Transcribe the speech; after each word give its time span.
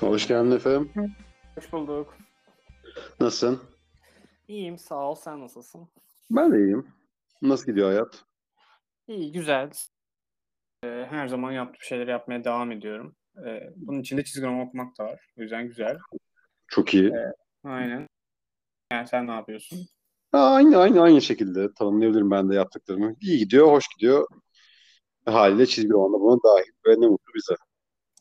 Hoş 0.00 0.28
geldin 0.28 0.50
efendim. 0.50 0.92
Hoş 1.54 1.72
bulduk. 1.72 2.16
Nasılsın? 3.20 3.60
İyiyim 4.48 4.78
sağ 4.78 5.10
ol. 5.10 5.14
Sen 5.14 5.40
nasılsın? 5.40 5.88
Ben 6.30 6.52
de 6.52 6.58
iyiyim. 6.58 6.86
Nasıl 7.42 7.66
gidiyor 7.66 7.88
hayat? 7.88 8.24
İyi, 9.08 9.32
güzel. 9.32 9.70
Ee, 10.84 11.06
her 11.10 11.28
zaman 11.28 11.52
yaptığım 11.52 11.82
şeyleri 11.82 12.10
yapmaya 12.10 12.44
devam 12.44 12.72
ediyorum. 12.72 13.16
Ee, 13.46 13.72
bunun 13.76 14.00
içinde 14.00 14.24
çizgi 14.24 14.46
roman 14.46 14.66
okumak 14.66 14.98
da 14.98 15.04
var. 15.04 15.20
O 15.38 15.42
yüzden 15.42 15.66
güzel. 15.66 15.98
Çok 16.68 16.94
iyi. 16.94 17.12
Aynen. 17.64 18.06
Yani 18.92 19.08
sen 19.08 19.26
ne 19.26 19.32
yapıyorsun? 19.32 19.78
Aa, 20.32 20.54
aynı 20.54 20.76
aynı 20.76 21.02
aynı 21.02 21.22
şekilde 21.22 21.74
tanımlayabilirim 21.74 22.30
ben 22.30 22.50
de 22.50 22.54
yaptıklarımı. 22.54 23.14
İyi 23.20 23.38
gidiyor, 23.38 23.66
hoş 23.66 23.84
gidiyor. 23.88 24.28
Haliyle 25.26 25.66
çizgi 25.66 25.90
roman 25.90 26.12
da 26.12 26.24
buna 26.24 26.38
dahil 26.44 26.72
ve 26.86 27.00
ne 27.00 27.06
mutlu 27.08 27.34
bize. 27.34 27.54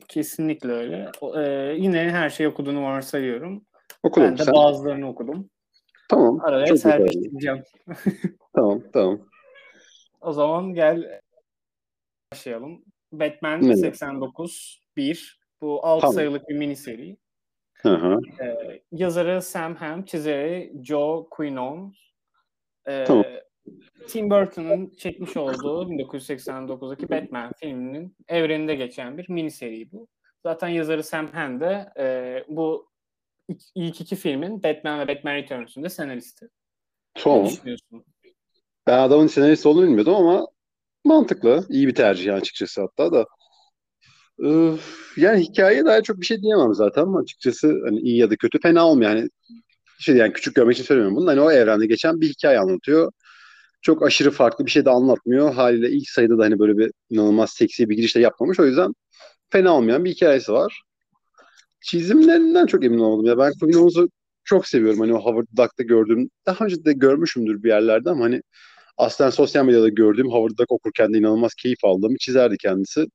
Kesinlikle 0.09 0.72
öyle. 0.72 1.12
Ee, 1.36 1.73
yine 1.77 2.12
her 2.12 2.30
şey 2.30 2.48
okuduğunu 2.48 2.84
varsayıyorum. 2.84 3.66
Okudum 4.04 4.27
Ben 4.27 4.38
de 4.38 4.44
sen. 4.44 4.54
bazılarını 4.54 5.09
okudum. 5.09 5.50
Tamam. 6.09 6.40
Araya 6.44 6.77
serpiştireceğim. 6.77 7.63
Tamam, 8.55 8.84
tamam. 8.94 9.20
O 10.22 10.34
zaman 10.34 10.73
gel 10.73 11.22
başlayalım. 12.31 12.84
Batman 13.12 13.70
Ne? 13.70 13.76
89 13.77 14.81
1. 14.98 15.40
Bu 15.62 15.86
6 15.86 16.02
Tamam. 16.02 16.14
sayılık 16.14 16.50
bir 16.50 16.55
mini 16.55 16.76
seri. 16.76 17.17
Hı 17.73 17.95
hı. 17.95 18.20
Ee, 18.44 18.81
yazarı 18.91 19.41
Sam 19.41 19.76
Hamm, 19.76 20.05
çizeri 20.05 20.73
Joe 20.84 21.28
Quinones. 21.31 21.95
Ee, 22.88 23.03
Tamam. 23.08 23.26
Tim 24.08 24.30
Burton'ın 24.30 24.89
çekmiş 24.98 25.38
olduğu 25.38 25.92
1989'daki 25.92 27.09
Batman 27.09 27.52
filminin 27.59 28.16
evreninde 28.28 28.76
geçen 28.76 29.17
bir 29.17 29.30
mini 29.30 29.52
seri 29.52 29.92
bu. 29.92 30.08
Zaten 30.44 30.67
yazarı 30.67 31.03
Sam 31.03 31.28
Hamm 31.28 31.59
de 31.59 31.89
e, 32.00 32.44
bu 32.48 32.89
ilk, 33.76 34.02
iki 34.02 34.16
filmin 34.16 34.64
Batman 34.64 35.00
ve 35.00 35.08
Batman 35.08 35.36
Returns'ün 35.36 35.84
de 35.84 35.89
senaristi. 35.89 36.45
Ne 36.45 37.23
Tamam. 37.23 37.45
düşünüyorsun? 37.45 38.06
Ben 38.88 39.00
adamın 39.00 39.28
senarist 39.28 39.66
olduğunu 39.66 39.86
bilmiyordum 39.86 40.16
ama 40.16 40.48
mantıklı. 41.06 41.66
İyi 41.70 41.88
bir 41.88 41.95
tercih 41.95 42.33
açıkçası 42.33 42.81
hatta 42.81 43.11
da. 43.11 43.26
Üf, 44.39 45.17
yani 45.17 45.42
hikayeye 45.42 45.86
dair 45.86 46.04
çok 46.04 46.22
bir 46.22 46.26
şey 46.26 46.42
diyemem 46.42 46.73
zaten 46.73 47.02
ama 47.02 47.20
açıkçası 47.20 47.81
hani 47.86 48.00
iyi 48.00 48.17
ya 48.17 48.30
da 48.30 48.36
kötü 48.36 48.59
fena 48.59 48.88
olmuyor. 48.88 49.11
Yani 49.11 49.30
şey 50.00 50.16
yani 50.16 50.33
küçük 50.33 50.56
görmek 50.56 50.76
için 50.76 50.83
söylemiyorum 50.83 51.17
bunu. 51.17 51.30
Hani 51.30 51.42
o 51.42 51.52
evrende 51.52 51.86
geçen 51.86 52.22
bir 52.22 52.30
hikaye 52.30 52.59
anlatıyor. 52.59 53.11
Çok 53.81 54.03
aşırı 54.03 54.31
farklı 54.31 54.66
bir 54.66 54.72
şey 54.72 54.85
de 54.85 54.89
anlatmıyor. 54.89 55.53
Haliyle 55.53 55.89
ilk 55.89 56.09
sayıda 56.09 56.38
da 56.38 56.44
hani 56.44 56.59
böyle 56.59 56.77
bir 56.77 56.91
inanılmaz 57.09 57.52
seksi 57.52 57.89
bir 57.89 57.95
giriş 57.95 58.16
de 58.16 58.19
yapmamış. 58.19 58.59
O 58.59 58.66
yüzden 58.66 58.94
fena 59.49 59.75
olmayan 59.75 60.05
bir 60.05 60.11
hikayesi 60.11 60.52
var. 60.53 60.81
Çizimlerinden 61.81 62.66
çok 62.66 62.86
emin 62.86 62.99
olmadım. 62.99 63.25
Ya 63.25 63.38
ben 63.38 63.53
Kevin 63.59 63.73
Owens'u 63.73 64.09
çok 64.44 64.67
seviyorum. 64.67 64.99
Hani 64.99 65.13
o 65.13 65.19
Howard 65.19 65.47
Duck'ta 65.58 65.83
gördüğüm, 65.83 66.30
daha 66.45 66.66
önce 66.66 66.86
de 66.86 66.94
görmüşümdür 66.94 67.63
bir 67.63 67.69
yerlerde 67.69 68.09
ama 68.09 68.25
hani 68.25 68.41
aslen 68.97 69.30
sosyal 69.30 69.66
medyada 69.66 69.89
gördüğüm 69.89 70.31
Howard 70.31 70.58
Duck 70.58 70.71
okurken 70.71 71.14
de 71.14 71.17
inanılmaz 71.17 71.53
keyif 71.55 71.80
aldığım 71.83 72.14
bir 72.14 72.19
çizerdi 72.19 72.58
kendisi. 72.58 73.05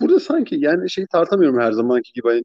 Burada 0.00 0.20
sanki 0.20 0.56
yani 0.58 0.90
şey 0.90 1.06
tartamıyorum 1.06 1.60
her 1.60 1.72
zamanki 1.72 2.12
gibi 2.12 2.28
hani 2.28 2.42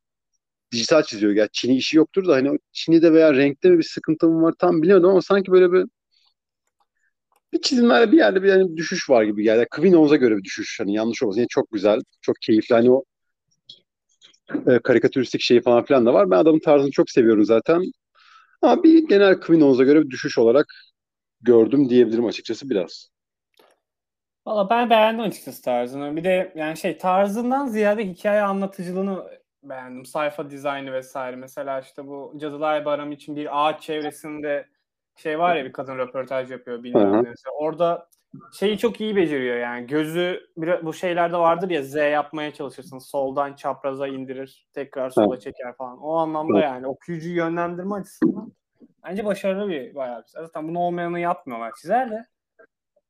dijital 0.71 1.03
çiziyor. 1.03 1.31
Gerçi 1.33 1.51
Çin'i 1.61 1.77
işi 1.77 1.97
yoktur 1.97 2.27
da 2.27 2.33
hani 2.33 2.51
o 2.51 2.57
Çin'de 2.71 3.13
veya 3.13 3.33
renkte 3.33 3.69
mi 3.69 3.77
bir 3.77 3.83
sıkıntı 3.83 4.29
mı 4.29 4.41
var 4.41 4.53
tam 4.59 4.81
bilemedim 4.81 5.09
ama 5.09 5.21
sanki 5.21 5.51
böyle 5.51 5.71
bir 5.71 5.85
bir 7.55 7.61
çizimlerde 7.61 8.11
bir 8.11 8.17
yerde 8.17 8.43
bir 8.43 8.47
yani 8.47 8.77
düşüş 8.77 9.09
var 9.09 9.23
gibi 9.23 9.43
geldi. 9.43 9.67
Kevin 9.75 9.93
Owens'a 9.93 10.15
göre 10.15 10.37
bir 10.37 10.43
düşüş. 10.43 10.79
Hani 10.79 10.93
yanlış 10.93 11.23
olmasın. 11.23 11.39
Yani 11.39 11.47
çok 11.49 11.71
güzel, 11.71 11.99
çok 12.21 12.35
keyifli. 12.41 12.75
Hani 12.75 12.91
o 12.91 13.03
e, 14.67 14.79
karikatüristik 14.79 15.41
şey 15.41 15.61
falan 15.61 15.85
filan 15.85 16.05
da 16.05 16.13
var. 16.13 16.31
Ben 16.31 16.37
adamın 16.37 16.59
tarzını 16.59 16.91
çok 16.91 17.09
seviyorum 17.09 17.45
zaten. 17.45 17.81
Ama 18.61 18.83
bir 18.83 19.07
genel 19.07 19.41
Kevin 19.41 19.61
Owens'a 19.61 19.83
göre 19.83 20.01
bir 20.01 20.09
düşüş 20.09 20.37
olarak 20.37 20.65
gördüm 21.41 21.89
diyebilirim 21.89 22.25
açıkçası 22.25 22.69
biraz. 22.69 23.09
Valla 24.45 24.69
ben 24.69 24.89
beğendim 24.89 25.25
açıkçası 25.25 25.61
tarzını. 25.61 26.15
Bir 26.15 26.23
de 26.23 26.53
yani 26.55 26.77
şey 26.77 26.97
tarzından 26.97 27.67
ziyade 27.67 28.07
hikaye 28.07 28.41
anlatıcılığını 28.41 29.23
beğendim. 29.63 30.05
Sayfa 30.05 30.49
dizaynı 30.49 30.93
vesaire. 30.93 31.35
Mesela 31.35 31.81
işte 31.81 32.07
bu 32.07 32.33
Cadılar 32.37 32.85
Bayramı 32.85 33.13
için 33.13 33.35
bir 33.35 33.67
ağaç 33.67 33.81
çevresinde 33.81 34.67
şey 35.15 35.39
var 35.39 35.55
ya 35.55 35.65
bir 35.65 35.73
kadın 35.73 35.97
röportaj 35.97 36.51
yapıyor 36.51 36.83
bilmem 36.83 37.23
ne. 37.23 37.33
Orada 37.59 38.07
şeyi 38.53 38.77
çok 38.77 39.01
iyi 39.01 39.15
beceriyor 39.15 39.57
yani. 39.57 39.87
Gözü 39.87 40.47
bu 40.83 40.93
şeylerde 40.93 41.37
vardır 41.37 41.69
ya 41.69 41.83
Z 41.83 41.95
yapmaya 41.95 42.53
çalışırsın. 42.53 42.99
Soldan 42.99 43.53
çapraza 43.53 44.07
indirir. 44.07 44.67
Tekrar 44.73 45.09
sola 45.09 45.39
çeker 45.39 45.75
falan. 45.75 46.01
O 46.01 46.13
anlamda 46.15 46.59
Evet. 46.59 46.63
yani 46.69 46.87
okuyucuyu 46.87 47.35
yönlendirme 47.35 47.95
açısından 47.95 48.53
bence 49.03 49.25
başarılı 49.25 49.69
bir 49.69 49.95
bayağı 49.95 50.21
bir. 50.23 50.27
Zaten 50.27 50.67
bunu 50.67 50.79
olmayanı 50.79 51.19
yapmıyorlar 51.19 51.71
çizer 51.81 52.11
de. 52.11 52.25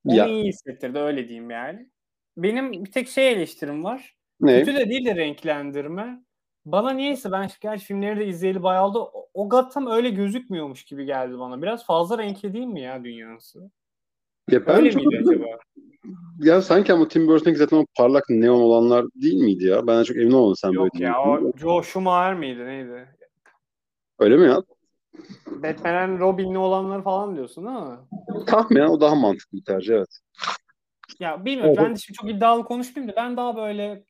Onu 0.06 0.16
Ya 0.16 0.26
iyi 0.26 0.46
hissettirdi 0.46 1.00
öyle 1.00 1.28
diyeyim 1.28 1.50
yani. 1.50 1.90
Benim 2.38 2.72
bir 2.72 2.92
tek 2.92 3.08
şey 3.08 3.32
eleştirim 3.32 3.84
var. 3.84 4.16
ne? 4.40 4.60
Kötü 4.64 4.76
de 4.78 4.90
değil 4.90 5.06
de 5.06 5.16
renklendirme. 5.16 6.25
Bana 6.66 6.92
niyeyse 6.92 7.32
ben 7.32 7.50
gerçi 7.62 7.86
filmleri 7.86 8.20
de 8.20 8.28
izleyeli 8.28 8.64
bayağı 8.64 8.86
oldu. 8.88 9.00
O- 9.14 9.26
O 9.34 9.50
Gotham 9.50 9.88
öyle 9.88 10.10
gözükmüyormuş 10.10 10.84
gibi 10.86 11.06
geldi 11.06 11.40
bana. 11.40 11.62
Biraz 11.62 11.86
fazla 11.86 12.18
renkli 12.18 12.54
değil 12.54 12.66
mi 12.66 12.82
ya 12.82 13.04
dünyası? 13.04 13.72
Ya 14.52 14.68
ben 14.68 14.76
Öyle 14.76 14.92
çok 14.92 15.06
miydi 15.06 15.24
acaba? 15.30 15.46
ya 16.40 16.62
sanki 16.62 16.94
ama 16.94 17.08
Tim 17.08 17.28
Burton'daki 17.28 17.58
zaten 17.58 17.78
o 17.78 17.86
parlak 17.98 18.24
neon 18.30 18.60
olanlar 18.62 19.06
değil 19.16 19.42
miydi 19.44 19.66
ya? 19.66 19.88
Ben 19.88 20.04
çok 20.04 20.18
emin 20.18 20.32
olmadım 20.32 20.56
sen 20.56 20.72
böyle 20.72 20.80
Yok 20.84 21.00
ya 21.00 21.22
o 21.24 21.52
Joe 21.58 21.84
Schumacher 21.84 22.34
miydi 22.34 22.66
neydi? 22.66 23.10
Öyle 24.20 24.38
mi 24.38 24.46
ya? 24.46 24.64
Batman'in 25.48 26.20
Robin'li 26.20 26.58
olanları 26.58 27.02
falan 27.02 27.36
diyorsun 27.36 27.66
değil 27.66 27.78
mi? 27.78 27.98
Tahminen 28.48 28.88
o 28.88 29.02
daha 29.02 29.16
mantıklı 29.16 29.58
bir 29.58 29.64
tercih 29.64 29.94
evet. 29.96 30.20
Ya 31.20 31.46
bilmiyorum 31.46 31.74
Evet. 31.78 31.86
ben 31.88 31.96
de 31.96 32.00
şimdi 32.00 32.18
çok 32.18 32.30
iddialı 32.30 32.64
konuşmayayım 32.66 33.12
da 33.14 33.16
ben 33.22 33.38
daha 33.38 33.56
böyle 33.56 34.04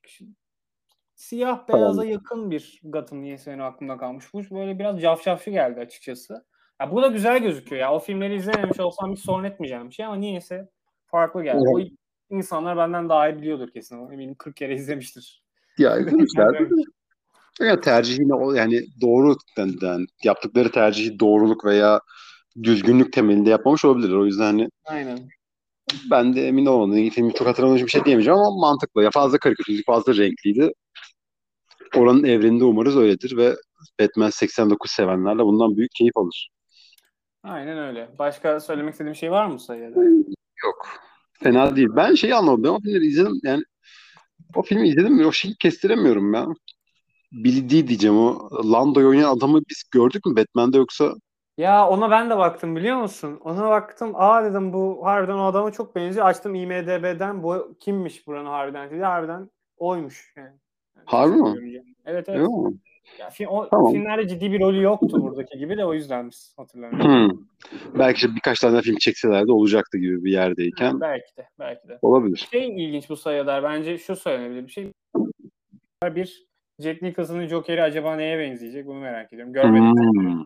siyah 1.16 1.68
beyaza 1.68 2.06
yakın 2.06 2.52
bir 2.52 2.82
Gotham 2.84 3.22
niye 3.22 3.38
senin 3.38 3.60
aklımda 3.60 3.98
kalmış. 3.98 4.34
Bu 4.34 4.56
böyle 4.56 4.80
biraz 4.80 5.02
cafcaflı 5.02 5.52
geldi 5.52 5.80
açıkçası. 5.80 6.46
Ya 6.82 6.92
bu 6.92 7.02
da 7.02 7.08
güzel 7.08 7.40
gözüküyor 7.40 7.82
ya. 7.82 7.94
O 7.94 8.00
filmleri 8.00 8.36
izlememiş 8.36 8.80
olsam 8.80 9.12
hiç 9.12 9.20
sorun 9.20 9.44
etmeyeceğim 9.44 9.90
bir 9.90 9.94
şey 9.94 10.06
ama 10.06 10.16
niyeyse 10.16 10.70
farklı 11.06 11.44
geldi. 11.44 11.64
O 11.68 11.80
insanlar 12.30 12.78
benden 12.78 13.10
daha 13.10 13.30
iyi 13.30 13.38
biliyordur 13.38 13.72
kesin. 13.72 13.98
ama 13.98 14.14
Eminim 14.14 14.36
40 14.36 14.56
kere 14.56 14.76
izlemiştir. 14.76 15.44
Ya 15.78 15.98
izlemişler. 16.00 16.68
Ya 17.60 17.80
tercih 17.80 18.20
yine 18.20 18.34
o 18.34 18.54
yani 18.54 18.82
doğru 19.02 19.36
yani 19.58 20.06
yaptıkları 20.24 20.72
tercihi 20.72 21.20
doğruluk 21.20 21.66
veya 21.66 22.02
düzgünlük 22.64 23.14
temelinde 23.14 23.50
yapmamış 23.50 23.86
olabilirler. 23.86 24.18
O 24.18 24.26
yüzden 24.26 24.44
hani 24.44 24.70
Aynen. 24.86 25.30
Ben 26.12 26.36
de 26.36 26.48
emin 26.48 26.66
olmadım. 26.66 27.10
Filmi 27.10 27.34
çok 27.34 27.48
hatırlamadığım 27.48 27.86
bir 27.86 27.92
şey 27.92 28.06
diyemeyeceğim 28.06 28.40
ama 28.40 28.60
mantıklı. 28.60 29.04
Ya 29.04 29.12
fazla 29.12 29.38
karikatürlük, 29.38 29.86
fazla 29.86 30.16
renkliydi. 30.16 30.72
Oranın 31.96 32.24
evreninde 32.24 32.64
umarız 32.64 32.98
öyledir 32.98 33.38
ve 33.38 33.56
Batman 34.00 34.30
89 34.30 34.92
sevenlerle 34.92 35.44
bundan 35.44 35.78
büyük 35.78 35.92
keyif 35.92 36.18
alır. 36.18 36.50
Aynen 37.44 37.78
öyle. 37.78 38.10
Başka 38.20 38.60
söylemek 38.60 38.92
istediğim 38.92 39.16
şey 39.16 39.32
var 39.32 39.46
mı 39.46 39.60
sayıda? 39.60 40.04
Yok. 40.66 40.88
Fena 41.44 41.76
değil. 41.76 41.88
Ben 41.96 42.16
şeyi 42.16 42.36
anlamadım. 42.36 42.64
Ben 42.64 42.70
o 42.70 42.80
filmleri 42.80 43.06
izledim. 43.06 43.40
Yani 43.44 43.64
o 44.56 44.62
filmi 44.62 44.90
izledim 44.90 45.14
mi? 45.14 45.26
O 45.26 45.32
şeyi 45.32 45.56
kestiremiyorum 45.56 46.34
ya. 46.34 46.48
Billy 47.32 47.70
D 47.70 47.88
diyeceğim 47.88 48.18
o. 48.18 48.50
Lando'yu 48.72 49.10
oynayan 49.10 49.38
adamı 49.38 49.62
biz 49.70 49.84
gördük 49.92 50.26
mü 50.26 50.36
Batman'de 50.36 50.78
yoksa 50.78 51.14
Ya 51.58 51.88
ona 51.90 52.12
ben 52.12 52.30
de 52.30 52.38
baktım 52.38 52.76
biliyor 52.76 52.98
musun? 52.98 53.40
Ona 53.44 53.70
baktım. 53.70 54.12
Aa 54.16 54.44
dedim 54.44 54.74
bu 54.74 55.06
harbiden 55.06 55.34
o 55.34 55.44
adama 55.44 55.72
çok 55.72 55.96
benziyor. 55.96 56.26
Açtım 56.26 56.56
IMDB'den 56.56 57.44
bu 57.44 57.76
kimmiş 57.80 58.28
buranın 58.28 58.46
harbiden 58.50 58.90
dedi. 58.90 59.04
Harbiden 59.04 59.50
oymuş. 59.78 60.34
Yani. 60.38 60.50
Harbi 61.06 61.36
mi? 61.36 61.54
görünce. 61.54 61.84
Evet 62.06 62.30
evet. 62.30 62.40
Yok 62.40 62.50
mu? 62.50 62.74
Ya, 63.20 63.28
fi- 63.28 63.48
o, 63.48 63.70
Tamam. 63.70 63.94
Filmlerde 63.94 64.28
ciddi 64.28 64.52
bir 64.52 64.60
rolü 64.60 64.82
yoktu 64.82 65.22
buradaki 65.22 65.58
gibi 65.58 65.78
de 65.78 65.86
o 65.86 65.94
yüzden 65.94 66.30
biz 66.30 66.54
hatırlamıyorum. 66.58 67.32
Hmm. 67.32 67.40
Belki 68.00 68.16
işte 68.16 68.36
birkaç 68.36 68.60
tane 68.60 68.82
film 68.82 68.96
çekselerdi 68.98 69.52
olacaktı 69.52 69.98
gibi 69.98 70.24
bir 70.24 70.32
yerdeyken 70.32 71.02
belki 71.02 71.38
de 71.38 71.48
belki 71.60 71.88
de. 71.88 72.00
olabilir. 72.02 72.48
Şey 72.52 72.86
ilginç 72.86 73.10
bu 73.10 73.16
sayılar 73.18 73.64
bence 73.64 73.98
şu 73.98 74.16
söylenebilir 74.16 74.68
bir 74.68 74.72
şey. 74.72 74.92
Bir 76.04 76.46
Jack 76.80 77.02
Nicholson'ın 77.02 77.48
Joker'i 77.48 77.84
acaba 77.84 78.16
neye 78.16 78.40
benzeyecek 78.40 78.88
bunu 78.88 79.00
merak 79.00 79.34
ediyorum. 79.34 79.54
Görmedim. 79.54 79.86
Hmm. 79.86 80.46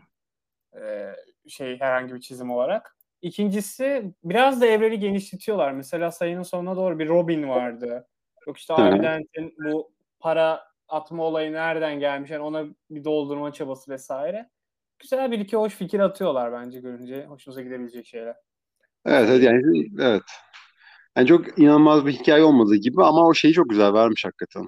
E, 0.76 1.16
şey 1.48 1.80
herhangi 1.80 2.16
bir 2.16 2.20
çizim 2.20 2.52
olarak. 2.52 2.96
İkincisi 3.22 4.14
biraz 4.24 4.62
da 4.62 4.66
evreni 4.66 5.00
genişletiyorlar. 5.00 5.72
Mesela 5.72 6.12
sayının 6.12 6.44
sonuna 6.44 6.76
doğru 6.76 7.00
bir 7.00 7.08
Robin 7.08 7.50
vardı. 7.50 8.08
Yok 8.48 8.58
işte 8.58 8.74
Hı 8.74 8.78
hı. 8.78 8.82
Harvey 8.82 9.04
Dent'in 9.04 9.56
bu 9.66 9.92
para 10.20 10.64
atma 10.88 11.24
olayı 11.24 11.54
nereden 11.54 12.00
gelmiş? 12.00 12.32
Yani 12.32 12.44
ona 12.44 12.66
bir 12.90 13.04
doldurma 13.04 13.54
çabası 13.54 13.92
vesaire. 13.92 14.50
Güzel 15.00 15.32
bir 15.32 15.40
iki 15.40 15.58
hoş 15.58 15.74
fikir 15.76 16.00
atıyorlar 16.00 16.52
bence 16.52 16.80
görünce. 16.80 17.26
Hoşunuza 17.26 17.62
gidebilecek 17.62 18.06
şeyler. 18.06 18.36
Evet, 19.06 19.30
evet 19.30 19.44
yani 19.44 19.88
evet. 20.00 20.24
Yani 21.18 21.28
çok 21.28 21.60
inanılmaz 21.60 22.06
bir 22.06 22.12
hikaye 22.12 22.44
olmadığı 22.44 22.76
gibi 22.76 23.04
ama 23.04 23.28
o 23.28 23.34
şeyi 23.34 23.54
çok 23.54 23.70
güzel 23.70 23.94
vermiş 23.94 24.26
hakikaten. 24.26 24.68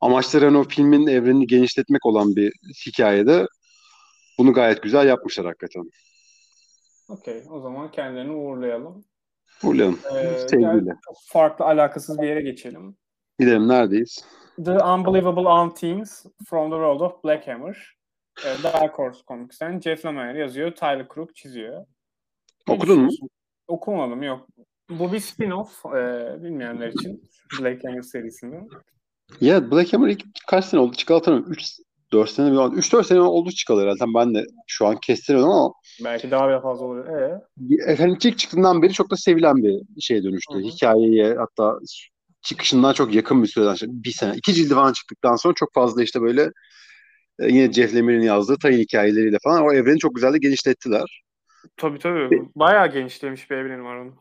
amaçları 0.00 0.44
hani 0.44 0.58
o 0.58 0.64
filmin 0.64 1.06
evrenini 1.06 1.46
genişletmek 1.46 2.06
olan 2.06 2.36
bir 2.36 2.52
hikayede 2.86 3.46
bunu 4.38 4.52
gayet 4.52 4.82
güzel 4.82 5.08
yapmışlar 5.08 5.46
hakikaten. 5.46 5.90
Okey. 7.08 7.42
O 7.50 7.60
zaman 7.60 7.90
kendilerini 7.90 8.32
uğurlayalım. 8.32 9.04
Uğurlayalım. 9.64 9.98
Ee, 10.16 10.38
Sevgiyle. 10.48 10.96
çok 11.06 11.16
farklı 11.26 11.64
alakasız 11.64 12.18
bir 12.18 12.26
yere 12.26 12.42
geçelim. 12.42 12.96
Gidelim 13.38 13.68
neredeyiz? 13.68 14.24
The 14.64 14.70
Unbelievable 14.72 15.48
Unteens 15.48 16.26
from 16.48 16.70
the 16.70 16.74
World 16.76 17.00
of 17.00 17.24
Black 17.24 17.48
Hammer. 17.48 17.96
Ee, 18.44 18.62
Dark 18.62 18.98
Horse 18.98 19.20
Comics'ten 19.28 19.80
Jeff 19.80 20.04
Lemire 20.04 20.38
yazıyor. 20.38 20.70
Tyler 20.74 21.06
Crook 21.14 21.36
çiziyor. 21.36 21.86
Okudun 22.68 23.00
mu? 23.00 23.10
Okumadım 23.68 24.22
yok. 24.22 24.48
Bu 24.90 25.12
bir 25.12 25.20
spin-off 25.20 25.98
e, 25.98 26.42
bilmeyenler 26.42 26.88
için 26.88 27.22
Black 27.60 27.84
Hammer 27.84 28.02
serisinden. 28.02 28.68
Ya 29.40 29.70
Black 29.70 29.92
Hammer 29.92 30.08
ilk 30.08 30.24
kaç 30.46 30.64
sene 30.64 30.80
oldu 30.80 30.96
hatırlamıyorum. 31.08 31.52
3 31.52 31.80
4 32.12 32.30
sene 32.30 32.50
mi? 32.50 32.56
3-4 32.56 33.04
sene 33.04 33.20
oldu 33.20 33.50
çıkalı 33.50 33.82
herhalde. 33.82 34.04
Ben 34.16 34.34
de 34.34 34.44
şu 34.66 34.86
an 34.86 34.96
kestiremiyorum 35.00 35.54
ama 35.54 35.72
Belki 36.04 36.30
daha 36.30 36.48
bir 36.48 36.62
fazla 36.62 36.84
olur. 36.84 37.06
Ee? 37.06 37.40
efendim 37.86 38.18
ilk 38.24 38.38
çıktığından 38.38 38.82
beri 38.82 38.92
çok 38.92 39.10
da 39.10 39.16
sevilen 39.16 39.56
bir 39.56 40.00
şeye 40.00 40.22
dönüştü. 40.22 40.54
Hı 40.54 40.58
hı. 40.58 40.62
Hikayeye 40.62 41.34
hatta 41.34 41.78
çıkışından 42.42 42.92
çok 42.92 43.14
yakın 43.14 43.42
bir 43.42 43.48
süreden 43.48 43.76
bir 43.82 44.10
sene, 44.10 44.34
iki 44.36 44.54
cildi 44.54 44.74
falan 44.74 44.92
çıktıktan 44.92 45.36
sonra 45.36 45.54
çok 45.54 45.74
fazla 45.74 46.02
işte 46.02 46.22
böyle 46.22 46.50
e, 47.38 47.46
yine 47.46 47.72
Jeff 47.72 47.94
Lemire'in 47.94 48.22
yazdığı 48.22 48.58
Tayin 48.58 48.78
hikayeleriyle 48.78 49.36
falan 49.44 49.62
o 49.62 49.72
evreni 49.72 49.98
çok 49.98 50.14
güzel 50.14 50.32
de 50.32 50.38
genişlettiler. 50.38 51.22
Tabii 51.76 51.98
tabii. 51.98 52.42
Bayağı 52.54 52.92
genişlemiş 52.92 53.50
bir 53.50 53.56
evreni 53.56 53.84
var 53.84 53.96
onun. 53.96 54.14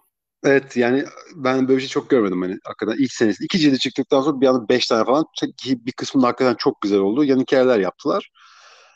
Evet 0.45 0.77
yani 0.77 1.05
ben 1.35 1.67
böyle 1.67 1.77
bir 1.77 1.81
şey 1.81 1.89
çok 1.89 2.09
görmedim 2.09 2.41
hani 2.41 2.57
hakikaten 2.63 3.03
ilk 3.03 3.11
senesi. 3.13 3.43
iki 3.43 3.59
cildi 3.59 3.79
çıktıktan 3.79 4.21
sonra 4.21 4.41
bir 4.41 4.47
anda 4.47 4.69
beş 4.69 4.87
tane 4.87 5.05
falan 5.05 5.25
ki 5.57 5.85
bir 5.85 5.91
kısmında 5.91 6.27
hakikaten 6.27 6.55
çok 6.55 6.81
güzel 6.81 6.99
oldu. 6.99 7.23
Yan 7.23 7.39
hikayeler 7.39 7.79
yaptılar. 7.79 8.31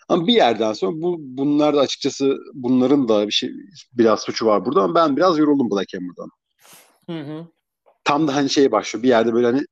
Ama 0.10 0.28
bir 0.28 0.34
yerden 0.34 0.74
sonra 0.74 0.92
bu 1.02 1.18
bunlar 1.20 1.76
da 1.76 1.80
açıkçası 1.80 2.38
bunların 2.54 3.08
da 3.10 3.28
bir 3.28 3.32
şey 3.32 3.52
biraz 3.94 4.22
suçu 4.22 4.46
var 4.46 4.66
burada 4.66 4.82
ama 4.82 4.96
ben 4.96 5.18
biraz 5.18 5.38
yoruldum 5.38 5.72
Black 5.72 5.94
Hammer'dan. 5.94 6.30
Hı 7.10 7.34
hı. 7.34 7.48
Tam 8.04 8.28
da 8.28 8.36
hani 8.36 8.50
şey 8.50 8.72
başlıyor 8.72 9.04
bir 9.04 9.10
yerde 9.10 9.34
böyle 9.34 9.46
hani 9.48 9.66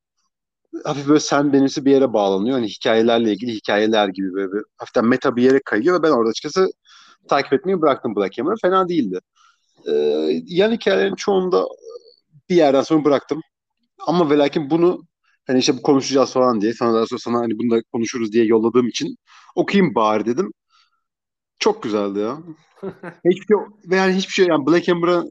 hafif 0.84 1.08
böyle 1.08 1.20
sen 1.20 1.54
benimsi 1.54 1.86
bir 1.86 1.92
yere 1.92 2.14
bağlanıyor. 2.14 2.58
Hani 2.58 2.68
hikayelerle 2.68 3.32
ilgili 3.32 3.54
hikayeler 3.54 4.08
gibi 4.08 4.34
böyle 4.34 4.52
bir, 4.52 4.64
hafiften 4.78 5.06
meta 5.06 5.36
bir 5.36 5.44
yere 5.44 5.60
kayıyor 5.66 6.00
ve 6.00 6.04
ben 6.04 6.12
orada 6.12 6.30
açıkçası 6.30 6.72
takip 7.30 7.54
etmeyi 7.54 7.82
bıraktım 7.82 8.16
Black 8.16 8.38
Hammer'ı. 8.38 8.56
Fena 8.62 8.90
değildi. 8.90 9.20
Ee, 9.88 9.94
yan 10.48 10.72
hikayelerin 10.72 11.16
çoğunda 11.16 11.68
bir 12.50 12.56
yerden 12.56 12.82
sonra 12.82 13.06
bıraktım. 13.06 13.42
Ama 14.08 14.30
ve 14.30 14.38
lakin 14.38 14.70
bunu 14.70 15.04
hani 15.48 15.60
işte 15.60 15.78
bu 15.78 15.82
konuşacağız 15.82 16.34
falan 16.34 16.62
diye 16.62 16.74
sana 16.74 16.94
daha 16.94 17.08
sonra 17.08 17.20
sana 17.20 17.40
hani 17.40 17.60
bunu 17.60 17.72
da 17.72 17.84
konuşuruz 17.94 18.34
diye 18.34 18.46
yolladığım 18.46 18.88
için 18.88 19.18
okuyayım 19.56 19.96
bari 19.96 20.26
dedim. 20.26 20.54
Çok 21.60 21.84
güzeldi 21.84 22.20
ya. 22.20 22.38
hiçbir 23.26 23.46
şey 23.46 23.58
ve 23.92 23.96
yani 23.96 24.14
hiçbir 24.16 24.34
şey 24.34 24.48
yani 24.48 24.68
Black 24.68 24.88
Hammer'a 24.88 25.24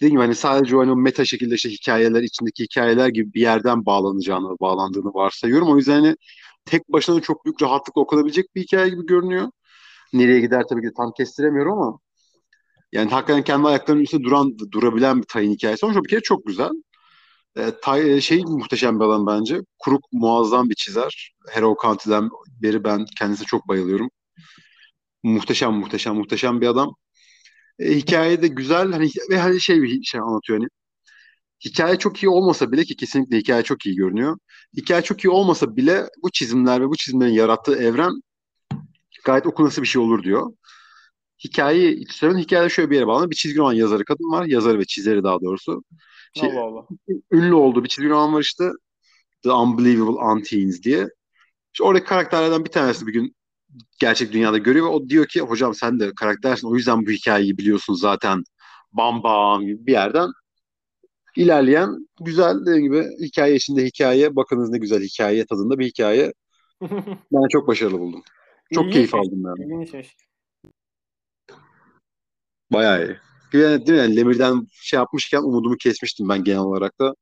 dediğim 0.00 0.12
gibi 0.12 0.22
hani 0.22 0.34
sadece 0.34 0.76
o, 0.76 0.80
hani 0.80 0.92
o 0.92 0.96
meta 0.96 1.24
şekilde 1.24 1.54
işte 1.54 1.70
hikayeler 1.70 2.22
içindeki 2.22 2.64
hikayeler 2.64 3.08
gibi 3.08 3.34
bir 3.34 3.40
yerden 3.40 3.86
bağlanacağını, 3.86 4.56
bağlandığını 4.60 5.14
varsayıyorum. 5.14 5.68
O 5.72 5.76
yüzden 5.76 5.92
hani 6.00 6.16
tek 6.64 6.88
başına 6.88 7.20
çok 7.20 7.44
büyük 7.44 7.62
rahatlıkla 7.62 8.00
okunabilecek 8.02 8.54
bir 8.54 8.62
hikaye 8.62 8.88
gibi 8.90 9.06
görünüyor. 9.06 9.50
Nereye 10.12 10.40
gider 10.40 10.64
tabii 10.68 10.82
ki 10.82 10.94
tam 10.96 11.12
kestiremiyorum 11.16 11.72
ama 11.72 11.98
yani 12.92 13.10
hakikaten 13.10 13.44
kendi 13.44 13.68
ayaklarının 13.68 14.02
üstünde 14.02 14.24
duran, 14.24 14.58
durabilen 14.72 15.18
bir 15.18 15.26
Tay'ın 15.26 15.52
hikayesi. 15.52 15.86
Ama 15.86 16.04
bir 16.04 16.08
kere 16.08 16.20
çok 16.20 16.46
güzel. 16.46 16.70
E, 17.56 17.72
Tay, 17.82 18.20
şey 18.20 18.42
muhteşem 18.44 19.00
bir 19.00 19.04
adam 19.04 19.26
bence. 19.26 19.60
Kuruk 19.78 20.04
muazzam 20.12 20.70
bir 20.70 20.74
çizer. 20.74 21.32
Hero 21.50 21.76
County'den 21.82 22.30
beri 22.62 22.84
ben 22.84 23.06
kendisine 23.18 23.46
çok 23.46 23.68
bayılıyorum. 23.68 24.10
Muhteşem 25.22 25.72
muhteşem 25.72 26.14
muhteşem 26.16 26.60
bir 26.60 26.66
adam. 26.66 26.94
E, 27.78 27.96
hikaye 27.96 28.42
de 28.42 28.48
güzel 28.48 28.92
hani 28.92 29.10
ve 29.30 29.38
hani 29.38 29.60
şey 29.60 29.82
bir 29.82 30.02
şey 30.02 30.20
anlatıyor 30.20 30.58
hani. 30.58 30.68
Hikaye 31.64 31.98
çok 31.98 32.22
iyi 32.22 32.28
olmasa 32.28 32.72
bile 32.72 32.84
ki 32.84 32.96
kesinlikle 32.96 33.38
hikaye 33.38 33.62
çok 33.62 33.86
iyi 33.86 33.96
görünüyor. 33.96 34.38
Hikaye 34.76 35.02
çok 35.02 35.24
iyi 35.24 35.30
olmasa 35.30 35.76
bile 35.76 36.06
bu 36.22 36.30
çizimler 36.30 36.80
ve 36.80 36.88
bu 36.88 36.96
çizimlerin 36.96 37.32
yarattığı 37.32 37.76
evren 37.76 38.12
gayet 39.24 39.46
okunası 39.46 39.82
bir 39.82 39.86
şey 39.86 40.02
olur 40.02 40.22
diyor. 40.22 40.52
Hikayeyi 41.44 42.06
söyleyen 42.10 42.42
hikayede 42.42 42.68
şöyle 42.68 42.90
bir 42.90 42.94
yere 42.94 43.06
bağlı. 43.06 43.30
Bir 43.30 43.36
çizgi 43.36 43.58
roman 43.58 43.72
yazarı 43.72 44.04
kadın 44.04 44.32
var. 44.32 44.46
Yazarı 44.46 44.78
ve 44.78 44.84
çizeri 44.84 45.22
daha 45.22 45.40
doğrusu. 45.40 45.82
Şey, 46.34 46.50
Allah 46.52 46.60
Allah. 46.60 46.86
ünlü 47.32 47.54
olduğu 47.54 47.84
bir 47.84 47.88
çizgi 47.88 48.08
roman 48.08 48.34
var 48.34 48.40
işte. 48.40 48.70
The 49.42 49.50
Unbelievable 49.50 50.24
Unteens 50.24 50.82
diye. 50.82 51.08
İşte 51.72 51.84
oradaki 51.84 52.06
karakterlerden 52.06 52.64
bir 52.64 52.70
tanesi 52.70 53.06
bir 53.06 53.12
gün 53.12 53.34
gerçek 54.00 54.32
dünyada 54.32 54.58
görüyor 54.58 54.86
ve 54.86 54.90
o 54.90 55.08
diyor 55.08 55.26
ki 55.26 55.40
hocam 55.40 55.74
sen 55.74 56.00
de 56.00 56.12
karaktersin 56.16 56.68
o 56.68 56.76
yüzden 56.76 57.06
bu 57.06 57.10
hikayeyi 57.10 57.58
biliyorsun 57.58 57.94
zaten 57.94 58.42
bam 58.92 59.22
bam 59.22 59.66
gibi 59.66 59.86
bir 59.86 59.92
yerden 59.92 60.28
ilerleyen 61.36 62.08
güzel 62.20 62.66
dediğim 62.66 62.84
gibi 62.84 63.04
hikaye 63.22 63.54
içinde 63.54 63.84
hikaye 63.84 64.36
bakınız 64.36 64.70
ne 64.70 64.78
güzel 64.78 65.02
hikaye 65.02 65.46
tadında 65.46 65.78
bir 65.78 65.86
hikaye 65.86 66.32
ben 67.32 67.48
çok 67.48 67.68
başarılı 67.68 67.98
buldum. 67.98 68.22
Çok 68.74 68.84
İlginç 68.84 68.94
keyif 68.94 69.14
aldım 69.14 69.42
yani. 69.44 69.64
İlginçmiş. 69.64 70.16
Bayağı 72.72 73.04
iyi. 73.06 73.16
Yani, 73.52 73.86
değil 73.86 73.98
mi? 73.98 74.04
Yani 74.04 74.16
Lemir'den 74.16 74.66
şey 74.72 74.96
yapmışken 74.98 75.42
umudumu 75.42 75.76
kesmiştim 75.76 76.28
ben 76.28 76.44
genel 76.44 76.60
olarak 76.60 76.98
da. 77.00 77.14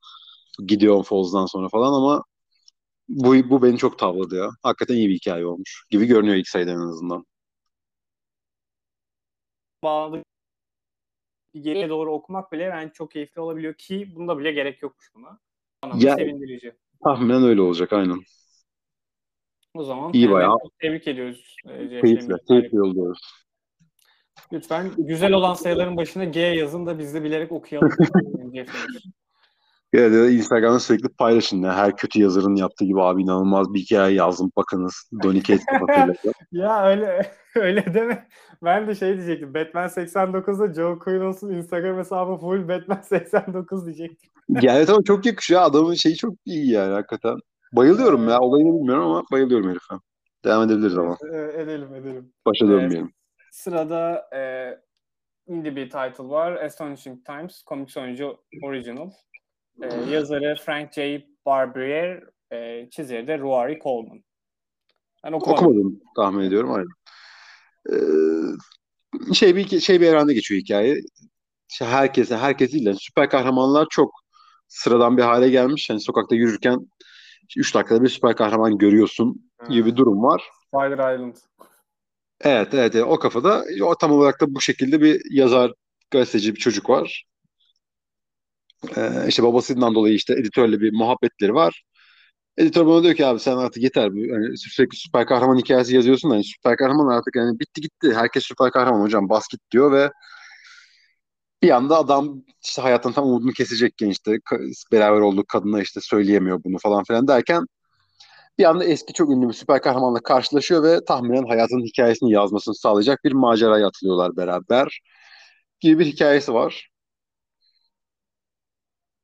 Gideon 0.67 1.03
Falls'dan 1.03 1.47
sonra 1.47 1.69
falan 1.69 1.93
ama 1.93 2.25
bu, 3.09 3.51
bu 3.51 3.63
beni 3.63 3.79
çok 3.79 3.99
tavladı 3.99 4.37
ya. 4.37 4.51
Hakikaten 4.63 4.95
iyi 4.95 5.09
bir 5.09 5.15
hikaye 5.15 5.47
olmuş. 5.47 5.85
Gibi 5.91 6.07
görünüyor 6.07 6.37
ilk 6.37 6.49
sayıda 6.49 6.71
en 6.71 6.79
azından. 6.79 7.27
Bağlı 9.83 10.23
geriye 11.55 11.89
doğru 11.89 12.13
okumak 12.13 12.53
bile 12.53 12.71
bence 12.73 12.93
çok 12.93 13.11
keyifli 13.11 13.41
olabiliyor 13.41 13.75
ki 13.75 14.13
bunda 14.17 14.39
bile 14.39 14.53
gerek 14.53 14.83
yokmuş 14.83 15.15
buna. 15.15 15.41
Anlamda 15.83 16.07
Ya- 16.07 16.17
sevindirici. 16.17 16.73
Tahminen 17.05 17.43
öyle 17.43 17.61
olacak 17.61 17.93
aynen. 17.93 18.21
O 19.75 19.85
zaman 19.85 20.13
İyi 20.13 20.31
bayağı. 20.31 20.57
tebrik 20.79 21.09
ediyoruz. 21.09 21.57
e, 21.69 21.89
Keyifle, 22.01 22.35
keyifle 22.49 22.77
yolluyoruz. 22.77 23.21
Lütfen 24.53 24.91
güzel 24.99 25.33
olan 25.33 25.55
sayıların 25.55 25.97
başına 25.97 26.25
G 26.25 26.41
yazın 26.41 26.87
da 26.87 26.99
biz 26.99 27.15
de 27.15 27.25
bilerek 27.25 27.53
okuyalım. 27.53 27.91
Lemire. 28.39 28.67
Ya 29.93 30.13
da 30.13 30.31
Instagram'da 30.31 30.79
sürekli 30.81 31.09
paylaşın. 31.09 31.63
ya. 31.63 31.77
Her 31.77 31.97
kötü 31.97 32.21
yazarın 32.21 32.57
yaptığı 32.57 32.85
gibi 32.85 33.03
abi 33.03 33.23
inanılmaz 33.23 33.75
bir 33.75 33.81
hikaye 33.81 34.15
yazdım 34.15 34.53
bakınız. 34.57 35.11
Donny 35.23 35.43
Cates 35.43 35.67
ya 36.53 36.87
öyle 36.87 37.33
öyle 37.55 37.95
deme. 37.95 38.29
Ben 38.65 38.89
de 38.89 38.95
şey 38.95 39.17
diyecektim. 39.17 39.55
Batman 39.55 39.87
89'da 39.87 40.75
Joe 40.75 40.99
Quinnos'un 40.99 41.53
Instagram 41.53 41.99
hesabı 41.99 42.37
full 42.37 42.69
Batman 42.69 43.01
89 43.03 43.87
diyecektim. 43.87 44.31
yani 44.63 44.87
tamam 44.87 45.03
çok 45.03 45.27
yakışıyor. 45.27 45.63
Adamın 45.63 45.95
şeyi 45.95 46.17
çok 46.17 46.35
iyi 46.45 46.71
yani 46.71 46.93
hakikaten. 46.93 47.39
Bayılıyorum 47.73 48.29
ya. 48.29 48.41
Olayını 48.41 48.75
bilmiyorum 48.75 49.05
ama 49.05 49.23
bayılıyorum 49.33 49.71
herife. 49.71 49.95
Devam 50.45 50.63
edebiliriz 50.63 50.99
ama. 50.99 51.17
Ee, 51.33 51.63
edelim 51.63 51.95
edelim. 51.95 52.33
Başa 52.47 52.67
Evet. 52.67 53.05
Sırada 53.59 54.29
e, 54.35 54.41
indie 55.47 55.77
bir 55.77 55.85
title 55.85 56.29
var. 56.29 56.53
Astonishing 56.53 57.27
Times. 57.27 57.65
Comics 57.65 57.97
oyuncu 57.97 58.39
original. 58.63 59.11
E, 59.83 60.11
yazarı 60.11 60.57
Frank 60.65 60.93
J. 60.93 61.27
Barbier. 61.47 62.23
E, 62.53 62.91
çizeri 62.91 63.27
de 63.27 63.39
Rory 63.39 63.79
Coleman. 63.83 64.25
Ben 65.25 65.33
okumadım. 65.33 65.65
Okumadım 65.65 66.01
tahmin 66.17 66.45
ediyorum 66.45 66.73
aynen. 66.73 66.89
Ee, 67.93 69.35
şey 69.35 69.57
bir 69.57 69.81
şey 69.81 70.01
bir 70.01 70.07
evrende 70.07 70.35
geçiyor 70.35 70.61
hikaye. 70.61 71.01
İşte 71.71 71.85
herkese 71.85 72.37
herkes 72.37 72.73
değil 72.73 72.87
de 72.87 72.95
süper 72.95 73.31
kahramanlar 73.31 73.87
çok 73.91 74.13
sıradan 74.69 75.17
bir 75.17 75.23
hale 75.23 75.49
gelmiş. 75.49 75.91
Yani 75.91 76.01
sokakta 76.01 76.35
yürürken 76.37 76.79
3 77.57 77.75
dakikada 77.75 78.03
bir 78.03 78.09
süper 78.09 78.37
kahraman 78.37 78.79
görüyorsun 78.79 79.51
gibi 79.69 79.87
bir 79.87 79.97
durum 79.97 80.23
var. 80.23 80.43
Spider 80.69 81.15
Island. 81.15 81.37
Evet, 82.41 82.75
evet, 82.75 82.95
evet. 82.95 83.05
o 83.09 83.19
kafada 83.19 83.65
o 83.83 83.95
tam 83.99 84.13
olarak 84.13 84.41
da 84.41 84.55
bu 84.55 84.61
şekilde 84.61 85.01
bir 85.01 85.23
yazar, 85.31 85.73
gazeteci 86.11 86.55
bir 86.55 86.61
çocuk 86.61 86.91
var. 86.91 87.25
Ee, 88.97 89.25
işte 89.29 89.43
babasından 89.43 89.95
dolayı 89.95 90.15
işte 90.15 90.33
editörle 90.35 90.81
bir 90.81 90.93
muhabbetleri 90.93 91.55
var. 91.55 91.83
Editör 92.59 92.87
bana 92.87 93.05
diyor 93.05 93.15
ki 93.15 93.27
abi 93.27 93.41
sen 93.41 93.57
artık 93.57 93.83
yeter. 93.83 94.13
Bu, 94.13 94.17
hani 94.35 94.59
sürekli 94.59 94.97
süper 94.99 95.27
kahraman 95.27 95.59
hikayesi 95.59 95.97
yazıyorsun. 95.97 96.31
Hani 96.31 96.45
süper 96.45 96.77
kahraman 96.77 97.09
artık 97.19 97.37
yani 97.37 97.61
bitti 97.61 97.81
gitti. 97.81 98.15
Herkes 98.15 98.45
süper 98.45 98.71
kahraman 98.73 99.01
hocam 99.03 99.29
bas 99.29 99.49
git 99.49 99.61
diyor 99.73 99.93
ve 99.93 100.11
bir 101.63 101.71
anda 101.71 101.99
adam 101.99 102.45
işte 102.65 102.83
hayattan 102.83 103.13
tam 103.13 103.25
umudunu 103.29 103.53
kesecekken 103.53 104.09
işte 104.11 104.39
beraber 104.93 105.21
olduğu 105.21 105.45
kadına 105.45 105.83
işte 105.83 106.01
söyleyemiyor 106.01 106.65
bunu 106.65 106.79
falan 106.79 107.05
filan 107.05 107.29
derken 107.29 107.67
bir 108.59 108.65
anda 108.65 108.85
eski 108.85 109.13
çok 109.13 109.31
ünlü 109.31 109.49
bir 109.49 109.53
süper 109.53 109.83
kahramanla 109.83 110.21
karşılaşıyor 110.21 110.83
ve 110.83 111.05
tahminen 111.05 111.47
hayatının 111.47 111.85
hikayesini 111.85 112.33
yazmasını 112.33 112.75
sağlayacak 112.75 113.25
bir 113.25 113.33
maceraya 113.33 113.87
atılıyorlar 113.87 114.37
beraber 114.37 115.01
gibi 115.81 115.99
bir 115.99 116.07
hikayesi 116.07 116.55
var. 116.55 116.89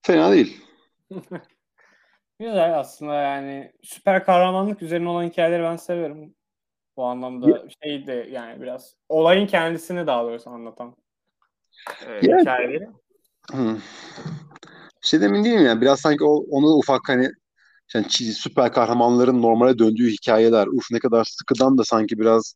Fena 0.03 0.33
değil. 0.33 0.65
Güzel 2.41 2.79
aslında 2.79 3.15
yani 3.15 3.73
süper 3.83 4.25
kahramanlık 4.25 4.83
üzerine 4.83 5.09
olan 5.09 5.25
hikayeleri 5.25 5.63
ben 5.63 5.77
severim. 5.77 6.35
Bu 6.97 7.05
anlamda 7.05 7.65
şey 7.83 8.07
de 8.07 8.29
yani 8.31 8.63
biraz 8.63 8.95
olayın 9.09 9.47
kendisini 9.47 10.07
daha 10.07 10.25
doğrusu 10.25 10.51
anlatan 10.51 10.97
e, 12.07 12.13
Yani- 12.23 12.41
hikayeleri. 12.41 12.89
Hmm. 13.51 13.79
Şey 15.03 15.21
de 15.21 15.25
emin 15.25 15.45
değilim 15.45 15.65
ya. 15.67 15.81
Biraz 15.81 16.01
sanki 16.01 16.25
o, 16.25 16.45
onu 16.51 16.67
ufak 16.67 17.01
hani 17.09 17.31
yani 17.95 18.07
süper 18.11 18.73
kahramanların 18.73 19.43
normale 19.43 19.79
döndüğü 19.79 20.11
hikayeler. 20.11 20.67
Uf 20.67 20.85
ne 20.91 20.99
kadar 20.99 21.25
sıkıdan 21.25 21.79
da 21.79 21.85
sanki 21.85 22.19
biraz 22.19 22.55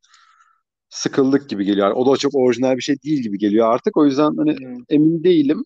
sıkıldık 0.90 1.50
gibi 1.50 1.64
geliyor. 1.64 1.90
O 1.90 2.12
da 2.12 2.16
çok 2.16 2.34
orijinal 2.34 2.76
bir 2.76 2.82
şey 2.82 2.96
değil 3.02 3.22
gibi 3.22 3.38
geliyor 3.38 3.74
artık. 3.74 3.96
O 3.96 4.06
yüzden 4.06 4.36
hani 4.36 4.56
Hmm. 4.56 4.84
emin 4.88 5.24
değilim. 5.24 5.64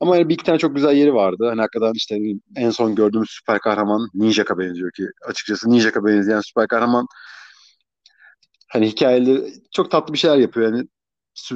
Ama 0.00 0.16
yani 0.16 0.28
bir 0.28 0.34
iki 0.34 0.44
tane 0.44 0.58
çok 0.58 0.74
güzel 0.76 0.96
yeri 0.96 1.14
vardı. 1.14 1.46
Hani 1.48 1.60
hakikaten 1.60 1.92
işte 1.94 2.18
en 2.56 2.70
son 2.70 2.94
gördüğümüz 2.94 3.30
süper 3.30 3.58
kahraman 3.60 4.08
Ninjak'a 4.14 4.58
benziyor 4.58 4.90
ki. 4.92 5.06
Açıkçası 5.28 5.70
Ninjak'a 5.70 6.04
benzeyen 6.04 6.40
süper 6.40 6.68
kahraman 6.68 7.06
hani 8.68 8.88
hikayeleri 8.88 9.52
çok 9.72 9.90
tatlı 9.90 10.12
bir 10.12 10.18
şeyler 10.18 10.36
yapıyor. 10.36 10.72
Yani 10.72 10.88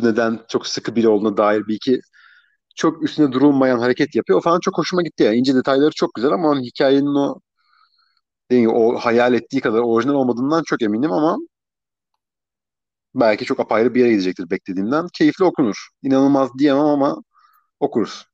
neden 0.02 0.40
çok 0.48 0.66
sıkı 0.66 0.96
biri 0.96 1.08
olduğuna 1.08 1.36
dair 1.36 1.66
bir 1.68 1.74
iki 1.74 2.00
çok 2.76 3.02
üstüne 3.02 3.32
durulmayan 3.32 3.78
hareket 3.78 4.14
yapıyor. 4.14 4.38
O 4.38 4.42
falan 4.42 4.60
çok 4.60 4.78
hoşuma 4.78 5.02
gitti 5.02 5.22
yani. 5.22 5.36
İnce 5.36 5.54
detayları 5.54 5.90
çok 5.96 6.14
güzel 6.14 6.30
ama 6.32 6.48
onun 6.48 6.62
hikayenin 6.62 7.14
o 7.14 7.40
gibi, 8.50 8.68
o 8.68 8.96
hayal 8.98 9.34
ettiği 9.34 9.60
kadar 9.60 9.78
orijinal 9.78 10.14
olmadığından 10.14 10.62
çok 10.66 10.82
eminim 10.82 11.12
ama 11.12 11.38
belki 13.14 13.44
çok 13.44 13.60
apayrı 13.60 13.94
bir 13.94 14.00
yere 14.00 14.10
gidecektir 14.10 14.50
beklediğimden. 14.50 15.06
Keyifli 15.12 15.44
okunur. 15.44 15.88
İnanılmaz 16.02 16.50
diyemem 16.58 16.84
ama 16.84 17.22
okuruz. 17.80 18.24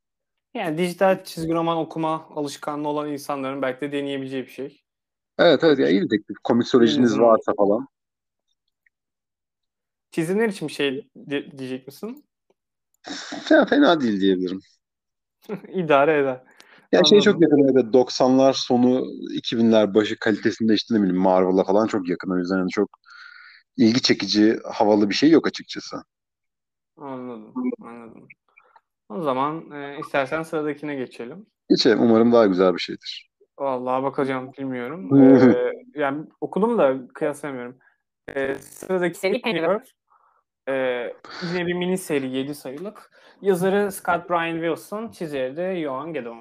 Yani 0.55 0.79
dijital 0.79 1.25
çizgi 1.25 1.53
roman 1.53 1.77
okuma 1.77 2.29
alışkanlığı 2.31 2.89
olan 2.89 3.13
insanların 3.13 3.63
belki 3.63 3.81
de 3.81 3.93
deneyebileceği 3.93 4.43
bir 4.47 4.51
şey. 4.51 4.83
Evet 5.39 5.65
evet 5.65 5.79
ya 5.79 5.89
iyi 5.89 6.03
bir 6.03 6.09
teklif. 6.09 6.37
Komiksolojiniz 6.45 7.19
varsa 7.19 7.53
falan. 7.57 7.89
Çizimler 10.11 10.49
için 10.49 10.69
bir 10.69 10.73
şey 10.73 11.11
di- 11.31 11.59
diyecek 11.59 11.87
misin? 11.87 12.25
Fena, 13.45 13.67
fena 13.67 14.01
değil 14.01 14.21
diyebilirim. 14.21 14.61
İdare 15.69 16.19
eder. 16.19 16.43
Ya 16.93 17.05
şey 17.05 17.19
Anladım. 17.19 17.33
çok 17.33 17.43
yakın 17.43 17.73
evet 17.73 17.95
90'lar 17.95 18.53
sonu 18.53 19.05
2000'ler 19.35 19.95
başı 19.95 20.19
kalitesinde 20.19 20.75
işte 20.75 20.95
ne 20.95 20.99
bileyim 20.99 21.23
Marvel'a 21.23 21.65
falan 21.65 21.87
çok 21.87 22.09
yakın. 22.09 22.31
O 22.31 22.39
yüzden 22.39 22.59
yani 22.59 22.71
çok 22.71 22.89
ilgi 23.77 24.03
çekici, 24.03 24.59
havalı 24.65 25.09
bir 25.09 25.15
şey 25.15 25.31
yok 25.31 25.47
açıkçası. 25.47 25.97
Anladım. 26.97 27.55
Anladım. 27.81 28.29
O 29.09 29.23
zaman 29.23 29.71
e, 29.71 29.99
istersen 30.01 30.43
sıradakine 30.43 30.95
geçelim. 30.95 31.47
Geçelim. 31.71 32.03
Umarım 32.03 32.33
daha 32.33 32.47
güzel 32.47 32.75
bir 32.75 32.79
şeydir. 32.79 33.31
Vallahi 33.59 34.03
bakacağım 34.03 34.53
bilmiyorum. 34.59 35.21
Ee, 35.21 35.73
yani 36.01 36.27
okudum 36.41 36.79
da 36.79 37.09
kıyaslamıyorum. 37.15 37.79
Ee, 38.29 38.55
sıradaki 38.55 39.19
seri 39.19 39.41
Pennyworth. 39.43 39.91
Ee, 40.69 41.13
yine 41.53 41.67
bir 41.67 41.73
mini 41.75 41.99
seri 41.99 42.31
7 42.31 42.55
sayılık. 42.55 43.11
Yazarı 43.43 43.93
Scott 43.93 44.31
Brian 44.31 44.55
Wilson, 44.57 45.09
çizeri 45.11 45.57
de 45.57 45.81
Johan 45.83 46.13
Gedon. 46.13 46.39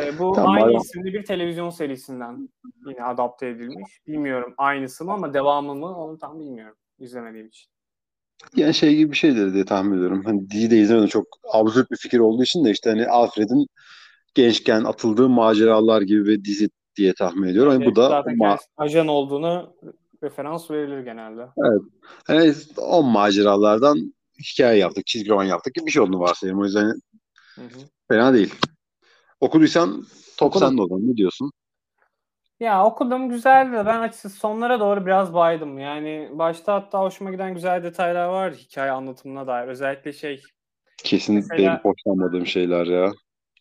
Ee, 0.00 0.18
bu 0.18 0.32
Tamam, 0.32 0.50
aynı 0.54 0.66
bayağı- 0.66 0.80
isimli 0.80 1.12
bir 1.12 1.24
televizyon 1.24 1.70
serisinden 1.70 2.48
yine 2.86 3.04
adapte 3.04 3.48
edilmiş. 3.48 4.00
Bilmiyorum 4.06 4.54
aynısı 4.58 5.04
mı 5.04 5.12
ama 5.12 5.34
devamı 5.34 5.74
mı 5.74 5.96
onu 5.98 6.18
tam 6.18 6.40
bilmiyorum. 6.40 6.76
İzlemediğim 6.98 7.46
için. 7.46 7.70
Yani 8.56 8.74
şey 8.74 8.96
gibi 8.96 9.10
bir 9.12 9.16
şeydir 9.16 9.54
diye 9.54 9.64
tahmin 9.64 9.96
ediyorum. 9.96 10.22
Hani 10.24 10.50
dizi 10.50 10.70
de 10.70 10.76
izlemedim 10.76 11.08
çok 11.08 11.26
absürt 11.52 11.90
bir 11.90 11.96
fikir 11.96 12.18
olduğu 12.18 12.42
için 12.42 12.64
de 12.64 12.70
işte 12.70 12.90
hani 12.90 13.06
Alfred'in 13.06 13.66
gençken 14.34 14.84
atıldığı 14.84 15.28
maceralar 15.28 16.02
gibi 16.02 16.26
bir 16.26 16.44
dizi 16.44 16.70
diye 16.96 17.12
tahmin 17.14 17.48
ediyorum. 17.48 17.72
Hani 17.72 17.86
bu 17.86 17.96
da 17.96 18.20
ma- 18.20 18.58
ajan 18.76 19.08
olduğunu 19.08 19.76
referans 20.22 20.70
verilir 20.70 21.00
genelde. 21.00 21.48
hani 22.26 22.52
o 22.76 23.02
maceralardan 23.02 24.14
hikaye 24.52 24.78
yaptık, 24.78 25.06
çizgi 25.06 25.30
roman 25.30 25.44
yaptık 25.44 25.74
gibi 25.74 25.86
bir 25.86 25.90
şey 25.90 26.02
olduğunu 26.02 26.20
varsayıyorum. 26.20 26.62
O 26.62 26.64
yüzden 26.64 26.84
Hı 27.54 27.60
hı. 27.62 27.78
fena 28.08 28.34
değil. 28.34 28.54
Okuduysan 29.40 30.04
top 30.38 30.48
Okudum. 30.48 30.68
sende 30.68 30.82
o 30.82 30.88
zaman. 30.88 31.08
Ne 31.08 31.16
diyorsun? 31.16 31.50
Ya 32.60 32.84
okudum 32.86 33.28
güzeldi 33.28 33.72
de 33.72 33.86
ben 33.86 34.00
açıkçası 34.00 34.36
sonlara 34.36 34.80
doğru 34.80 35.06
biraz 35.06 35.34
baydım. 35.34 35.78
Yani 35.78 36.28
başta 36.32 36.74
hatta 36.74 37.00
hoşuma 37.00 37.30
giden 37.30 37.54
güzel 37.54 37.82
detaylar 37.82 38.28
vardı 38.28 38.56
hikaye 38.58 38.90
anlatımına 38.90 39.46
dair. 39.46 39.68
Özellikle 39.68 40.12
şey 40.12 40.42
Kesin 41.04 41.34
Mesela- 41.34 41.58
benim 41.58 41.72
hoşlanmadığım 41.82 42.46
şeyler 42.46 42.86
ya. 42.86 43.12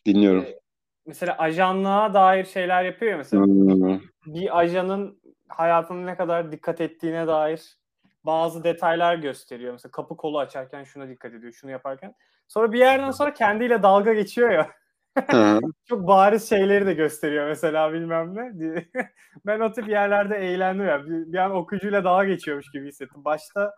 Dinliyorum. 0.06 0.44
e, 0.44 0.60
mesela 1.06 1.38
ajanlığa 1.38 2.14
dair 2.14 2.46
şeyler 2.46 2.84
yapıyor 2.84 3.12
ya 3.12 3.18
mesela. 3.18 3.46
Hmm. 3.46 4.00
Bir 4.26 4.60
ajanın 4.60 5.19
hayatına 5.50 6.06
ne 6.06 6.16
kadar 6.16 6.52
dikkat 6.52 6.82
ettiğine 6.82 7.28
dair 7.28 7.78
bazı 8.24 8.64
detaylar 8.64 9.16
gösteriyor. 9.16 9.72
Mesela 9.72 9.92
kapı 9.92 10.18
kolu 10.18 10.40
açarken 10.40 10.84
şuna 10.84 11.10
dikkat 11.10 11.34
ediyor, 11.34 11.54
şunu 11.54 11.72
yaparken. 11.72 12.16
Sonra 12.48 12.72
bir 12.72 12.80
yerden 12.80 13.12
sonra 13.12 13.34
kendiyle 13.34 13.84
dalga 13.84 14.14
geçiyor 14.14 14.50
ya. 14.52 14.70
Çok 15.86 16.08
bariz 16.08 16.50
şeyleri 16.50 16.86
de 16.86 16.94
gösteriyor 16.94 17.48
mesela 17.48 17.94
bilmem 17.94 18.36
ne. 18.36 18.86
ben 19.46 19.60
o 19.60 19.72
tip 19.72 19.90
yerlerde 19.90 20.36
eğlendim 20.36 20.86
ya. 20.88 21.06
Bir, 21.06 21.34
bir 21.34 21.38
an 21.38 21.52
okuyucuyla 21.52 22.04
dalga 22.04 22.26
geçiyormuş 22.26 22.72
gibi 22.72 22.88
hissettim. 22.88 23.26
Başta 23.26 23.74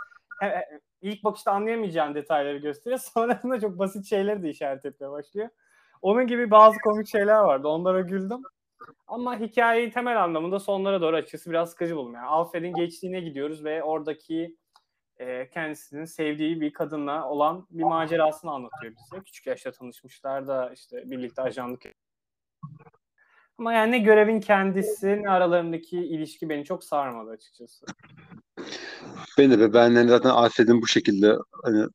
ilk 1.02 1.24
bakışta 1.24 1.52
anlayamayacağın 1.52 2.16
detayları 2.16 2.58
gösteriyor. 2.58 3.00
Sonrasında 3.14 3.60
çok 3.60 3.80
basit 3.80 4.06
şeyleri 4.06 4.44
de 4.44 4.50
işaret 4.50 4.86
etmeye 4.86 5.12
başlıyor. 5.12 5.50
Onun 6.02 6.28
gibi 6.28 6.52
bazı 6.52 6.78
komik 6.84 7.08
şeyler 7.08 7.40
vardı. 7.40 7.68
Onlara 7.68 8.02
güldüm. 8.02 8.42
Ama 9.08 9.40
hikayeyi 9.40 9.92
temel 9.92 10.24
anlamında 10.24 10.60
sonlara 10.60 11.02
doğru 11.02 11.16
açıkçası 11.16 11.50
biraz 11.50 11.70
sıkıcı 11.70 11.96
buldum. 11.96 12.14
Yani 12.14 12.28
Alfred'in 12.28 12.74
gençliğine 12.74 13.20
gidiyoruz 13.20 13.64
ve 13.64 13.84
oradaki 13.84 14.58
e, 15.18 15.50
kendisinin 15.50 16.06
sevdiği 16.06 16.62
bir 16.62 16.74
kadınla 16.74 17.30
olan 17.30 17.68
bir 17.70 17.84
macerasını 17.84 18.52
anlatıyor 18.52 18.94
bize. 18.94 19.24
Küçük 19.24 19.48
yaşta 19.48 19.72
tanışmışlar 19.72 20.48
da 20.48 20.74
işte 20.74 21.04
birlikte 21.06 21.42
ajanlık 21.42 21.86
ama 23.62 23.74
yani 23.74 23.92
ne 23.92 24.00
görevin 24.00 24.40
kendisi 24.40 25.24
ne 25.24 25.30
aralarındaki 25.30 25.98
ilişki 25.98 26.50
beni 26.50 26.66
çok 26.66 26.84
sarmadı 26.84 27.32
açıkçası. 27.32 27.86
Beni 29.38 29.60
de 29.60 29.74
ben 29.74 29.96
hani 29.96 30.10
zaten 30.10 30.30
Alfred'in 30.30 30.82
bu 30.82 30.88
şekilde 30.88 31.36
hani 31.64 31.86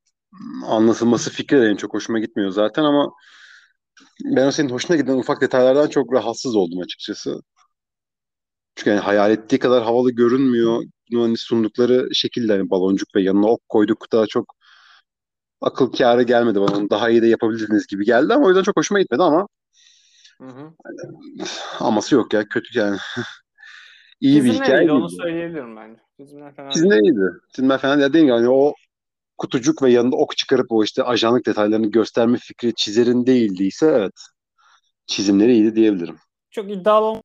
anlatılması 0.66 1.30
fikri 1.30 1.60
de 1.60 1.66
en 1.66 1.76
çok 1.76 1.94
hoşuma 1.94 2.18
gitmiyor 2.18 2.50
zaten 2.50 2.84
ama 2.84 3.12
ben 4.24 4.46
o 4.46 4.50
senin 4.50 4.70
hoşuna 4.70 4.96
giden 4.96 5.16
ufak 5.18 5.40
detaylardan 5.40 5.88
çok 5.88 6.12
rahatsız 6.12 6.56
oldum 6.56 6.80
açıkçası. 6.80 7.40
Çünkü 8.76 8.90
yani 8.90 9.00
hayal 9.00 9.30
ettiği 9.30 9.58
kadar 9.58 9.84
havalı 9.84 10.10
görünmüyor. 10.10 10.82
Bunu 11.12 11.22
hani 11.22 11.36
sundukları 11.36 12.14
şekilde 12.14 12.52
hani 12.52 12.70
baloncuk 12.70 13.08
ve 13.16 13.22
yanına 13.22 13.46
ok 13.46 13.68
koyduk 13.68 14.12
da 14.12 14.26
çok 14.26 14.54
akıl 15.60 15.92
kârı 15.92 16.22
gelmedi 16.22 16.60
bana. 16.60 16.76
Onu 16.76 16.90
daha 16.90 17.10
iyi 17.10 17.22
de 17.22 17.26
yapabilirdiniz 17.26 17.86
gibi 17.86 18.04
geldi 18.04 18.34
ama 18.34 18.46
o 18.46 18.48
yüzden 18.48 18.62
çok 18.62 18.76
hoşuma 18.76 19.00
gitmedi 19.00 19.22
ama 19.22 19.48
Hı 20.40 20.46
hı. 20.48 20.72
aması 21.80 22.14
yok 22.14 22.32
ya 22.32 22.48
kötü 22.48 22.78
yani. 22.78 22.96
İyi 24.20 24.44
bir 24.44 24.48
Çizimler 24.48 24.64
hikaye. 24.64 24.82
iyiydi, 24.82 24.92
onu 24.92 25.10
söyleyebilirim 25.10 25.76
bence. 25.76 26.00
Çizimler 26.16 26.54
fena. 26.54 26.70
Çizimler 26.70 26.98
iyiydi. 26.98 27.30
Çizimler 27.50 27.78
fena 27.78 28.12
değil. 28.12 28.28
Hani 28.28 28.48
o 28.48 28.74
kutucuk 29.38 29.82
ve 29.82 29.90
yanında 29.90 30.16
ok 30.16 30.36
çıkarıp 30.36 30.66
o 30.72 30.84
işte 30.84 31.02
ajanlık 31.02 31.46
detaylarını 31.46 31.86
gösterme 31.86 32.38
fikri 32.38 32.74
çizerin 32.74 33.26
değildiyse 33.26 33.86
evet. 33.86 34.20
Çizimleri 35.06 35.52
iyiydi 35.52 35.76
diyebilirim. 35.76 36.16
Çok 36.50 36.70
iddialı 36.70 37.22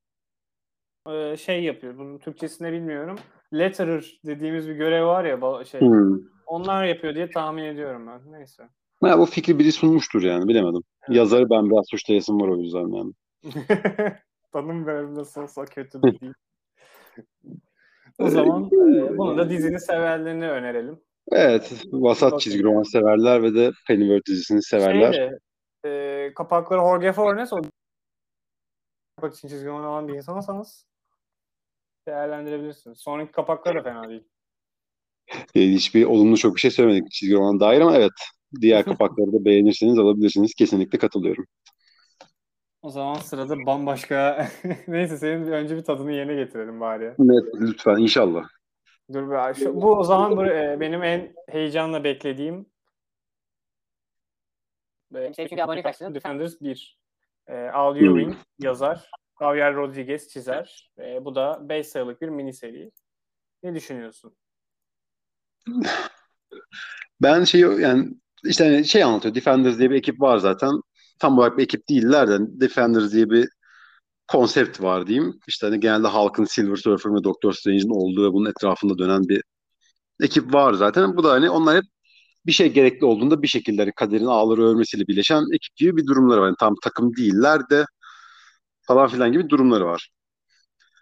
Ee, 1.10 1.38
şey 1.38 1.64
yapıyor. 1.64 1.98
Bunun 1.98 2.18
Türkçesini 2.18 2.72
bilmiyorum. 2.72 3.20
Letterer 3.54 4.20
dediğimiz 4.26 4.68
bir 4.68 4.76
görev 4.76 5.06
var 5.06 5.26
ya 5.26 5.66
şey. 5.66 5.82
Hmm. 5.82 6.20
Onlar 6.46 6.86
yapıyor 6.86 7.16
diye 7.16 7.30
tahmin 7.30 7.64
ediyorum 7.64 8.08
ben. 8.08 8.32
Neyse. 8.32 8.64
Ha, 9.02 9.20
bu 9.20 9.26
fikri 9.26 9.60
biri 9.60 9.72
sunmuştur 9.72 10.24
yani 10.24 10.48
bilemedim. 10.48 10.84
Evet. 11.08 11.18
Yazarı 11.18 11.50
ben 11.50 11.70
biraz 11.70 11.86
suçlayasım 11.90 12.42
var 12.42 12.48
o 12.48 12.58
yüzden 12.58 12.88
yani. 12.88 13.14
Tanım 14.52 14.88
benim 14.88 15.16
nasıl 15.16 15.42
olsa 15.42 15.66
kötü 15.66 16.04
de 16.04 16.20
değil. 16.22 16.34
o 18.20 18.30
zaman 18.30 18.66
e, 18.66 19.18
bunu 19.18 19.38
da 19.38 19.50
dizinin 19.50 19.78
severlerini 19.78 20.50
önerelim. 20.50 21.00
Evet, 21.32 21.74
vasat 21.92 22.42
çizgi 22.42 22.64
roman 22.64 22.84
severler 22.84 23.44
ve 23.44 23.56
de 23.56 23.72
Pennyworth 23.88 24.28
dizisini 24.28 24.64
severler. 24.64 25.14
Şeyde, 25.14 25.40
e, 25.86 26.34
kapakları 26.34 26.80
Jorge 26.80 27.12
Fornes 27.12 27.54
o 27.54 27.62
kapak 29.16 29.38
için 29.38 29.48
çizgi 29.48 29.68
roman 29.68 29.84
alan 29.84 30.08
bir 30.08 30.14
insansanız 30.14 30.86
değerlendirebilirsiniz. 32.08 33.00
Sonraki 33.00 33.32
kapakları 33.32 33.80
da 33.80 33.84
fena 33.84 34.10
değil. 34.10 34.24
Ee, 35.56 35.62
hiçbir 35.62 36.06
olumlu 36.06 36.38
çok 36.38 36.56
bir 36.56 36.62
şey 36.62 36.72
söylemedik 36.72 37.12
çizgi 37.12 37.36
romana 37.36 37.60
dair 37.60 37.82
ama 37.82 37.96
evet. 37.96 38.12
Diğer 38.62 38.86
kapakları 38.86 39.34
da 39.34 39.46
beğenirseniz 39.46 40.00
alabilirsiniz. 40.00 40.54
Kesinlikle 40.54 40.98
katılıyorum. 40.98 41.46
O 42.82 42.90
zaman 42.90 43.16
sırada 43.16 43.56
bambaşka 43.66 44.48
neyse 44.88 45.18
senin 45.18 45.52
önce 45.52 45.78
bir 45.78 45.84
tadını 45.84 46.12
yerine 46.12 46.36
getirelim 46.36 46.80
bari. 46.80 47.04
Evet, 47.04 47.44
lütfen 47.60 47.98
inşallah. 47.98 48.44
Dur 49.14 49.32
bir 49.32 49.54
şu, 49.54 49.82
bu 49.82 49.98
o 49.98 50.04
zaman 50.04 50.38
bu, 50.38 50.46
e, 50.46 50.80
benim 50.80 51.04
en 51.04 51.36
heyecanla 51.50 52.04
beklediğim 52.04 52.66
şey 55.36 55.48
çünkü 55.48 55.62
abone 55.62 55.82
kaçtı? 55.82 56.16
Defenders 56.16 56.62
1. 56.62 57.00
E, 57.48 57.54
Al 57.54 57.98
Ewing 57.98 58.36
yazar. 58.60 59.10
Javier 59.42 59.76
Rodriguez 59.76 60.28
çizer. 60.28 60.92
E, 61.00 61.26
bu 61.26 61.36
da 61.36 61.70
5 61.70 61.88
sayılık 61.88 62.22
bir 62.22 62.30
mini 62.30 62.54
seri. 62.54 62.92
Ne 63.64 63.76
düşünüyorsun? 63.76 64.36
Ben 67.22 67.44
şey 67.44 67.62
yani 67.62 68.10
işte 68.44 68.64
hani 68.64 68.86
şey 68.86 69.04
anlatıyor. 69.04 69.36
Defenders 69.36 69.80
diye 69.80 69.90
bir 69.90 69.96
ekip 69.96 70.22
var 70.22 70.38
zaten. 70.38 70.72
Tam 71.20 71.38
olarak 71.38 71.58
bir 71.58 71.64
ekip 71.64 71.90
değiller 71.90 72.28
de 72.28 72.38
Defenders 72.40 73.14
diye 73.14 73.30
bir 73.30 73.50
konsept 74.32 74.82
var 74.82 75.08
diyeyim. 75.08 75.40
İşte 75.48 75.68
hani 75.68 75.80
genelde 75.80 76.08
halkın 76.08 76.46
Silver 76.46 76.76
Surfer 76.76 77.14
ve 77.16 77.24
Doctor 77.24 77.54
Strange'in 77.54 77.90
olduğu 77.90 78.30
ve 78.30 78.34
bunun 78.34 78.50
etrafında 78.50 78.98
dönen 78.98 79.24
bir 79.30 79.44
ekip 80.22 80.54
var 80.54 80.74
zaten. 80.74 81.18
Bu 81.18 81.24
da 81.24 81.32
hani 81.32 81.50
onlar 81.50 81.78
hep 81.78 81.84
bir 82.46 82.52
şey 82.52 82.74
gerekli 82.74 83.06
olduğunda 83.06 83.42
bir 83.42 83.48
şekilde 83.48 83.82
hani 83.82 83.92
kaderin 83.96 84.26
ağları 84.26 84.64
örmesiyle 84.66 85.08
birleşen 85.08 85.44
ekip 85.56 85.76
gibi 85.76 85.98
bir 85.98 86.08
durumları 86.08 86.42
var. 86.42 86.46
Yani 86.46 86.56
tam 86.60 86.76
takım 86.84 87.16
değiller 87.16 87.70
de 87.70 87.86
falan 88.82 89.08
filan 89.08 89.32
gibi 89.32 89.50
durumları 89.50 89.86
var. 89.86 90.10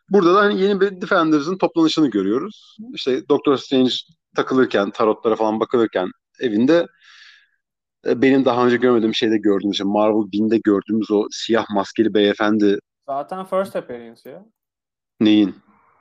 Burada 0.09 0.35
da 0.35 0.39
hani 0.39 0.61
yeni 0.61 0.81
bir 0.81 1.01
Defenders'ın 1.01 1.57
toplanışını 1.57 2.09
görüyoruz. 2.09 2.77
İşte 2.93 3.29
Doctor 3.29 3.57
Strange 3.57 3.93
takılırken, 4.35 4.91
tarotlara 4.91 5.35
falan 5.35 5.59
bakılırken 5.59 6.11
evinde 6.39 6.87
e, 8.07 8.21
benim 8.21 8.45
daha 8.45 8.65
önce 8.65 8.77
görmediğim 8.77 9.15
şeyde 9.15 9.37
gördüğümüz, 9.37 9.73
işte 9.75 9.83
Marvel 9.83 10.31
Binde 10.31 10.57
gördüğümüz 10.57 11.11
o 11.11 11.27
siyah 11.31 11.65
maskeli 11.69 12.13
beyefendi 12.13 12.79
Zaten 13.09 13.45
first 13.45 13.75
appearance 13.75 14.29
ya. 14.29 14.45
neyin? 15.19 15.55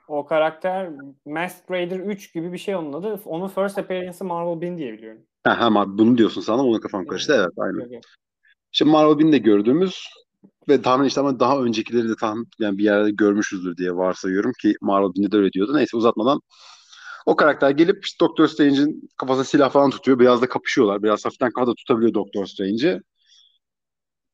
O 0.07 0.25
karakter 0.25 0.89
Masked 1.25 1.69
Raider 1.71 1.99
3 1.99 2.33
gibi 2.33 2.53
bir 2.53 2.57
şey 2.57 2.75
onun 2.75 2.93
adı. 2.93 3.19
Onun 3.25 3.47
first 3.47 3.77
appearance'ı 3.77 4.27
Marvel 4.27 4.61
Bin 4.61 4.77
diye 4.77 4.93
biliyorum. 4.93 5.21
Ha, 5.43 5.59
ha 5.59 5.97
bunu 5.97 6.17
diyorsun 6.17 6.41
sana 6.41 6.65
ona 6.65 6.79
kafam 6.79 7.05
karıştı. 7.05 7.33
Evet 7.39 7.53
aynen. 7.57 7.85
Okay. 7.85 8.01
İşte 8.73 8.85
Marvel 8.85 9.19
Binde 9.19 9.37
gördüğümüz 9.37 10.03
ve 10.69 10.81
tahmin 10.81 11.05
işte 11.05 11.21
ama 11.21 11.39
daha 11.39 11.59
öncekileri 11.59 12.09
de 12.09 12.15
tahmin 12.19 12.47
yani 12.59 12.77
bir 12.77 12.83
yerde 12.83 13.11
görmüşüzdür 13.11 13.77
diye 13.77 13.95
varsayıyorum 13.95 14.51
ki 14.61 14.73
Marvel 14.81 15.13
Binde 15.15 15.31
de 15.31 15.37
öyle 15.37 15.51
diyordu. 15.51 15.73
Neyse 15.75 15.97
uzatmadan 15.97 16.41
o 17.25 17.35
karakter 17.35 17.69
gelip 17.69 18.05
işte 18.05 18.25
Doctor 18.25 18.47
Strange'in 18.47 19.09
kafasına 19.17 19.43
silah 19.43 19.71
falan 19.71 19.89
tutuyor. 19.89 20.19
Biraz 20.19 20.41
da 20.41 20.49
kapışıyorlar. 20.49 21.03
Biraz 21.03 21.25
hafiften 21.25 21.51
kafada 21.51 21.73
tutabiliyor 21.75 22.13
Doctor 22.13 22.45
Strange'i. 22.45 23.01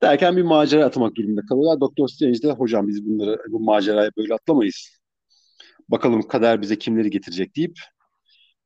Derken 0.02 0.38
bir 0.38 0.42
macera 0.42 0.86
atmak 0.86 1.16
durumunda 1.16 1.42
kalıyorlar. 1.50 1.80
Doktor 1.80 2.08
Strange 2.08 2.42
de 2.42 2.52
hocam 2.52 2.88
biz 2.88 3.06
bunları 3.06 3.38
bu 3.50 3.60
maceraya 3.60 4.12
böyle 4.18 4.34
atlamayız. 4.34 4.90
Bakalım 5.90 6.28
kader 6.28 6.62
bize 6.62 6.78
kimleri 6.80 7.10
getirecek 7.10 7.56
deyip 7.56 7.80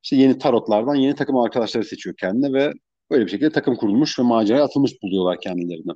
işte 0.03 0.15
yeni 0.15 0.37
tarotlardan 0.37 0.95
yeni 0.95 1.15
takım 1.15 1.37
arkadaşları 1.37 1.83
seçiyor 1.83 2.15
kendine 2.19 2.53
ve 2.53 2.73
böyle 3.11 3.25
bir 3.25 3.31
şekilde 3.31 3.51
takım 3.51 3.75
kurulmuş 3.75 4.19
ve 4.19 4.23
maceraya 4.23 4.63
atılmış 4.63 4.91
buluyorlar 5.03 5.39
kendilerini. 5.41 5.91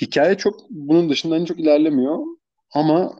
Hikaye 0.00 0.36
çok 0.36 0.70
bunun 0.70 1.10
dışında 1.10 1.34
hani 1.34 1.46
çok 1.46 1.60
ilerlemiyor 1.60 2.18
ama 2.74 3.12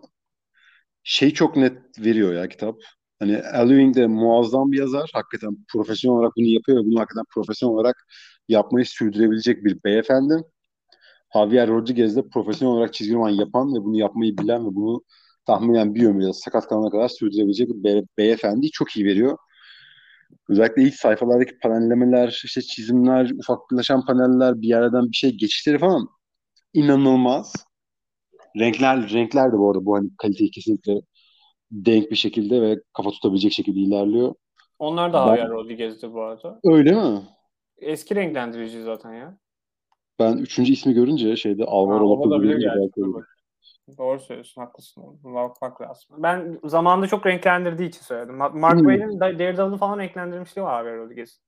şey 1.02 1.30
çok 1.30 1.56
net 1.56 1.78
veriyor 1.98 2.34
ya 2.34 2.48
kitap. 2.48 2.76
Hani 3.18 3.42
Al 3.42 3.70
Ewing 3.70 3.96
de 3.96 4.06
muazzam 4.06 4.72
bir 4.72 4.78
yazar. 4.78 5.10
Hakikaten 5.14 5.56
profesyonel 5.72 6.18
olarak 6.18 6.32
bunu 6.36 6.46
yapıyor 6.46 6.78
ve 6.80 6.86
bunu 6.86 7.00
hakikaten 7.00 7.24
profesyonel 7.34 7.74
olarak 7.74 8.06
yapmayı 8.48 8.86
sürdürebilecek 8.86 9.64
bir 9.64 9.84
beyefendi. 9.84 10.34
Javier 11.34 11.68
Rodriguez 11.68 12.16
de 12.16 12.28
profesyonel 12.28 12.74
olarak 12.74 12.94
çizgi 12.94 13.14
roman 13.14 13.30
yapan 13.30 13.74
ve 13.74 13.84
bunu 13.84 13.98
yapmayı 13.98 14.38
bilen 14.38 14.66
ve 14.66 14.74
bunu 14.74 15.02
tahminen 15.46 15.94
bir 15.94 16.06
ömrü 16.06 16.22
ya 16.22 16.28
da 16.28 16.32
sakat 16.32 16.68
kalana 16.68 16.90
kadar 16.90 17.08
sürdürebilecek 17.08 17.68
bir 17.68 17.84
be 17.84 18.02
beyefendi 18.18 18.70
çok 18.70 18.96
iyi 18.96 19.06
veriyor. 19.06 19.38
Özellikle 20.48 20.82
ilk 20.82 20.94
sayfalardaki 20.94 21.58
panellemeler, 21.58 22.40
işte 22.44 22.62
çizimler, 22.62 23.30
ufaklaşan 23.30 24.04
paneller, 24.04 24.60
bir 24.60 24.68
yerden 24.68 25.10
bir 25.10 25.16
şey 25.16 25.30
geçişleri 25.30 25.78
falan 25.78 26.08
inanılmaz. 26.74 27.52
Renkler 28.58 29.10
renkler 29.10 29.52
de 29.52 29.58
bu 29.58 29.70
arada 29.70 29.84
bu 29.84 29.96
hani 29.96 30.10
kaliteyi 30.18 30.50
kesinlikle 30.50 31.00
denk 31.70 32.10
bir 32.10 32.16
şekilde 32.16 32.62
ve 32.62 32.76
kafa 32.96 33.10
tutabilecek 33.10 33.52
şekilde 33.52 33.80
ilerliyor. 33.80 34.34
Onlar 34.78 35.12
da 35.12 35.18
Javier 35.18 35.48
Rodriguez'di 35.48 36.12
bu 36.12 36.22
arada. 36.22 36.60
Öyle 36.64 36.92
mi? 36.92 37.20
Eski 37.80 38.14
renklendirici 38.14 38.82
zaten 38.82 39.12
ya. 39.12 39.38
Ben 40.18 40.36
üçüncü 40.36 40.72
ismi 40.72 40.94
görünce 40.94 41.36
şeyde 41.36 41.64
Alvaro 41.64 42.10
Lopez 42.10 42.42
görünce 42.42 42.68
Doğru 43.98 44.20
söylüyorsun, 44.20 44.60
haklısın. 44.60 45.04
Bakmak 45.24 45.80
lazım. 45.80 46.16
Ben 46.18 46.60
zamanında 46.64 47.06
çok 47.06 47.26
renklendirdiği 47.26 47.88
için 47.88 48.02
söyledim. 48.02 48.34
Mark 48.36 48.54
hmm. 48.54 48.88
Waid'in 48.88 49.20
Daredevil'ı 49.20 49.76
falan 49.76 49.98
renklendirmişliği 49.98 50.64
var 50.64 50.84
Javier 50.84 50.98
Rodriguez. 50.98 51.40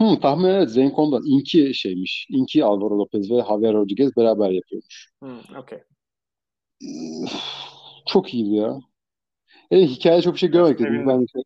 Hmm, 0.00 0.20
tahmin 0.20 0.48
evet 0.48 0.70
Zenk 0.70 0.98
ondan. 0.98 1.22
Inki 1.26 1.74
şeymiş. 1.74 2.26
Inki 2.30 2.64
Alvaro 2.64 2.98
Lopez 2.98 3.30
ve 3.30 3.42
Javier 3.48 3.74
Rodriguez 3.74 4.16
beraber 4.16 4.50
yapıyormuş. 4.50 5.10
Hmm, 5.22 5.56
okay. 5.58 5.82
Çok 8.06 8.34
iyiydi 8.34 8.54
ya. 8.54 8.80
Evet, 9.70 9.88
hikaye 9.88 10.22
çok 10.22 10.34
bir 10.34 10.38
şey 10.38 10.50
görmedik. 10.50 11.06
Ben 11.06 11.24
işte, 11.24 11.38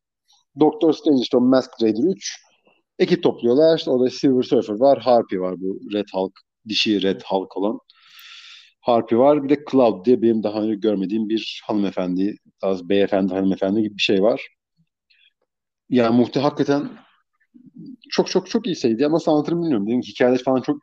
Doctor 0.60 0.92
Strange 0.92 1.20
işte 1.20 1.36
o 1.36 1.40
Masked 1.40 1.86
Rider 1.86 2.10
3 2.10 2.43
ekip 2.98 3.22
topluyorlar. 3.22 3.78
İşte 3.78 3.90
orada 3.90 4.10
Silver 4.10 4.42
Surfer 4.42 4.74
var. 4.74 4.98
Harpy 4.98 5.38
var 5.38 5.54
bu 5.60 5.80
Red 5.92 6.06
Hulk. 6.12 6.32
Dişi 6.68 7.02
Red 7.02 7.20
Hulk 7.26 7.56
olan. 7.56 7.78
Harpy 8.80 9.16
var. 9.16 9.44
Bir 9.44 9.48
de 9.48 9.64
Cloud 9.70 10.04
diye 10.04 10.22
benim 10.22 10.42
daha 10.42 10.62
önce 10.62 10.74
görmediğim 10.74 11.28
bir 11.28 11.62
hanımefendi, 11.66 12.36
az 12.62 12.88
beyefendi 12.88 13.34
hanımefendi 13.34 13.82
gibi 13.82 13.96
bir 13.96 14.02
şey 14.02 14.22
var. 14.22 14.48
Yani 15.88 16.16
muhte 16.16 16.40
hakikaten 16.40 16.90
çok 18.10 18.30
çok 18.30 18.50
çok 18.50 18.66
iyi 18.66 18.76
seydi 18.76 19.06
ama 19.06 19.14
nasıl 19.14 19.32
anlatırım 19.32 19.62
bilmiyorum. 19.62 19.86
Dedim 19.86 20.00
hikayede 20.00 20.42
falan 20.42 20.60
çok 20.60 20.76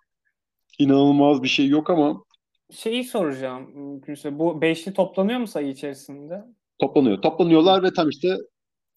inanılmaz 0.79 1.43
bir 1.43 1.47
şey 1.47 1.67
yok 1.67 1.89
ama 1.89 2.23
şeyi 2.71 3.03
soracağım. 3.03 3.71
Mümkünse 3.73 4.39
bu 4.39 4.61
beşli 4.61 4.93
toplanıyor 4.93 5.39
mu 5.39 5.47
sayı 5.47 5.69
içerisinde? 5.69 6.45
Toplanıyor. 6.79 7.21
Toplanıyorlar 7.21 7.83
ve 7.83 7.93
tam 7.93 8.09
işte 8.09 8.35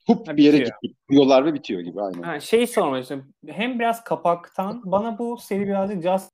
hup 0.07 0.29
ha, 0.29 0.37
bir 0.37 0.43
yere 0.45 0.71
gidiyorlar 1.09 1.47
ve 1.47 1.55
bitiyor 1.55 1.81
gibi 1.81 2.03
aynen. 2.03 2.23
Ha, 2.23 2.41
şeyi 2.41 2.67
sormak 2.67 3.03
istiyorum. 3.03 3.35
Hem 3.47 3.79
biraz 3.79 4.05
kapaktan 4.05 4.83
bana 4.85 5.19
bu 5.19 5.39
seri 5.39 5.67
birazcık 5.67 6.03
Just 6.03 6.31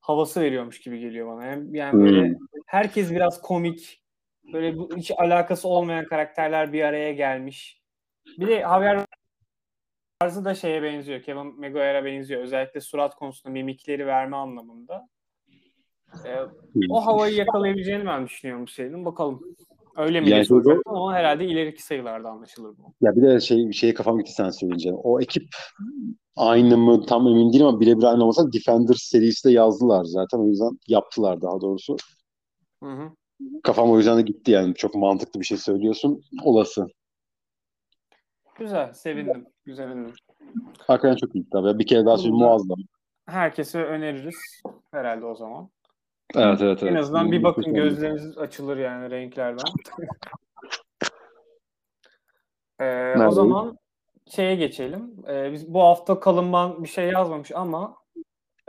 havası 0.00 0.40
veriyormuş 0.40 0.80
gibi 0.80 1.00
geliyor 1.00 1.28
bana. 1.28 1.42
Hem 1.42 1.74
yani 1.74 2.02
böyle 2.02 2.28
hmm. 2.28 2.34
herkes 2.66 3.10
biraz 3.10 3.40
komik. 3.42 4.02
Böyle 4.52 4.76
hiç 4.96 5.10
alakası 5.18 5.68
olmayan 5.68 6.04
karakterler 6.04 6.72
bir 6.72 6.82
araya 6.82 7.12
gelmiş. 7.12 7.80
Bir 8.38 8.46
de 8.46 8.60
Javier 8.60 9.06
tarzı 10.20 10.44
da 10.44 10.54
şeye 10.54 10.82
benziyor. 10.82 11.22
Kevin 11.22 11.60
Maguire'a 11.60 12.04
benziyor. 12.04 12.42
Özellikle 12.42 12.80
surat 12.80 13.14
konusunda 13.14 13.52
mimikleri 13.52 14.06
verme 14.06 14.36
anlamında. 14.36 15.08
Ee, 16.26 16.36
o 16.88 17.06
havayı 17.06 17.34
yakalayabileceğini 17.34 18.06
ben 18.06 18.26
düşünüyorum 18.26 18.66
bu 18.66 18.70
serinin. 18.70 19.04
Bakalım. 19.04 19.56
Öyle 20.00 20.20
mi 20.20 20.30
yani 20.30 20.48
diye 20.48 20.62
şey 20.64 20.74
ama 20.86 21.14
herhalde 21.14 21.46
ileriki 21.46 21.82
sayılarda 21.82 22.28
anlaşılır 22.28 22.78
bu. 22.78 22.94
Ya 23.00 23.16
bir 23.16 23.22
de 23.22 23.40
şey 23.40 23.68
bir 23.68 23.72
şeye 23.72 23.94
kafam 23.94 24.18
gitti 24.18 24.32
sen 24.32 24.50
söyleyince. 24.50 24.92
O 24.92 25.20
ekip 25.20 25.48
aynı 26.36 26.78
mı 26.78 27.06
tam 27.06 27.26
emin 27.26 27.52
değilim 27.52 27.66
ama 27.66 27.80
birebir 27.80 28.02
aynı 28.02 28.22
olmasa 28.22 28.52
Defender 28.52 28.94
serisi 28.94 29.48
de 29.48 29.52
yazdılar 29.52 30.04
zaten. 30.04 30.38
O 30.38 30.46
yüzden 30.46 30.78
yaptılar 30.88 31.42
daha 31.42 31.60
doğrusu. 31.60 31.96
Hı 32.82 32.90
hı. 32.90 33.10
Kafam 33.62 33.90
o 33.90 33.96
yüzden 33.98 34.18
de 34.18 34.22
gitti 34.22 34.50
yani. 34.50 34.74
Çok 34.74 34.94
mantıklı 34.94 35.40
bir 35.40 35.46
şey 35.46 35.58
söylüyorsun. 35.58 36.22
Olası. 36.44 36.86
Güzel. 38.58 38.92
Sevindim. 38.92 39.46
Güzel 39.64 39.88
sevindim. 39.88 40.14
Hakikaten 40.78 41.16
çok 41.16 41.34
iyi 41.34 41.50
tabii. 41.52 41.78
Bir 41.78 41.86
kere 41.86 42.06
daha 42.06 42.16
söyleyeyim 42.16 42.36
muazzam. 42.36 42.78
Herkese 43.26 43.84
öneririz 43.84 44.62
herhalde 44.90 45.26
o 45.26 45.34
zaman. 45.34 45.70
Evet 46.34 46.62
evet. 46.62 46.82
evet. 46.82 46.92
En 46.92 46.96
azından 46.96 47.32
bir 47.32 47.42
bakın 47.42 47.74
gözleriniz 47.74 48.38
açılır 48.38 48.76
yani 48.76 49.10
renklerden. 49.10 49.64
ee, 52.80 53.18
o 53.26 53.30
zaman 53.30 53.78
şeye 54.30 54.54
geçelim. 54.54 55.14
Ee, 55.28 55.52
biz 55.52 55.74
bu 55.74 55.82
hafta 55.82 56.20
kalınman 56.20 56.84
bir 56.84 56.88
şey 56.88 57.08
yazmamış 57.08 57.52
ama 57.54 57.96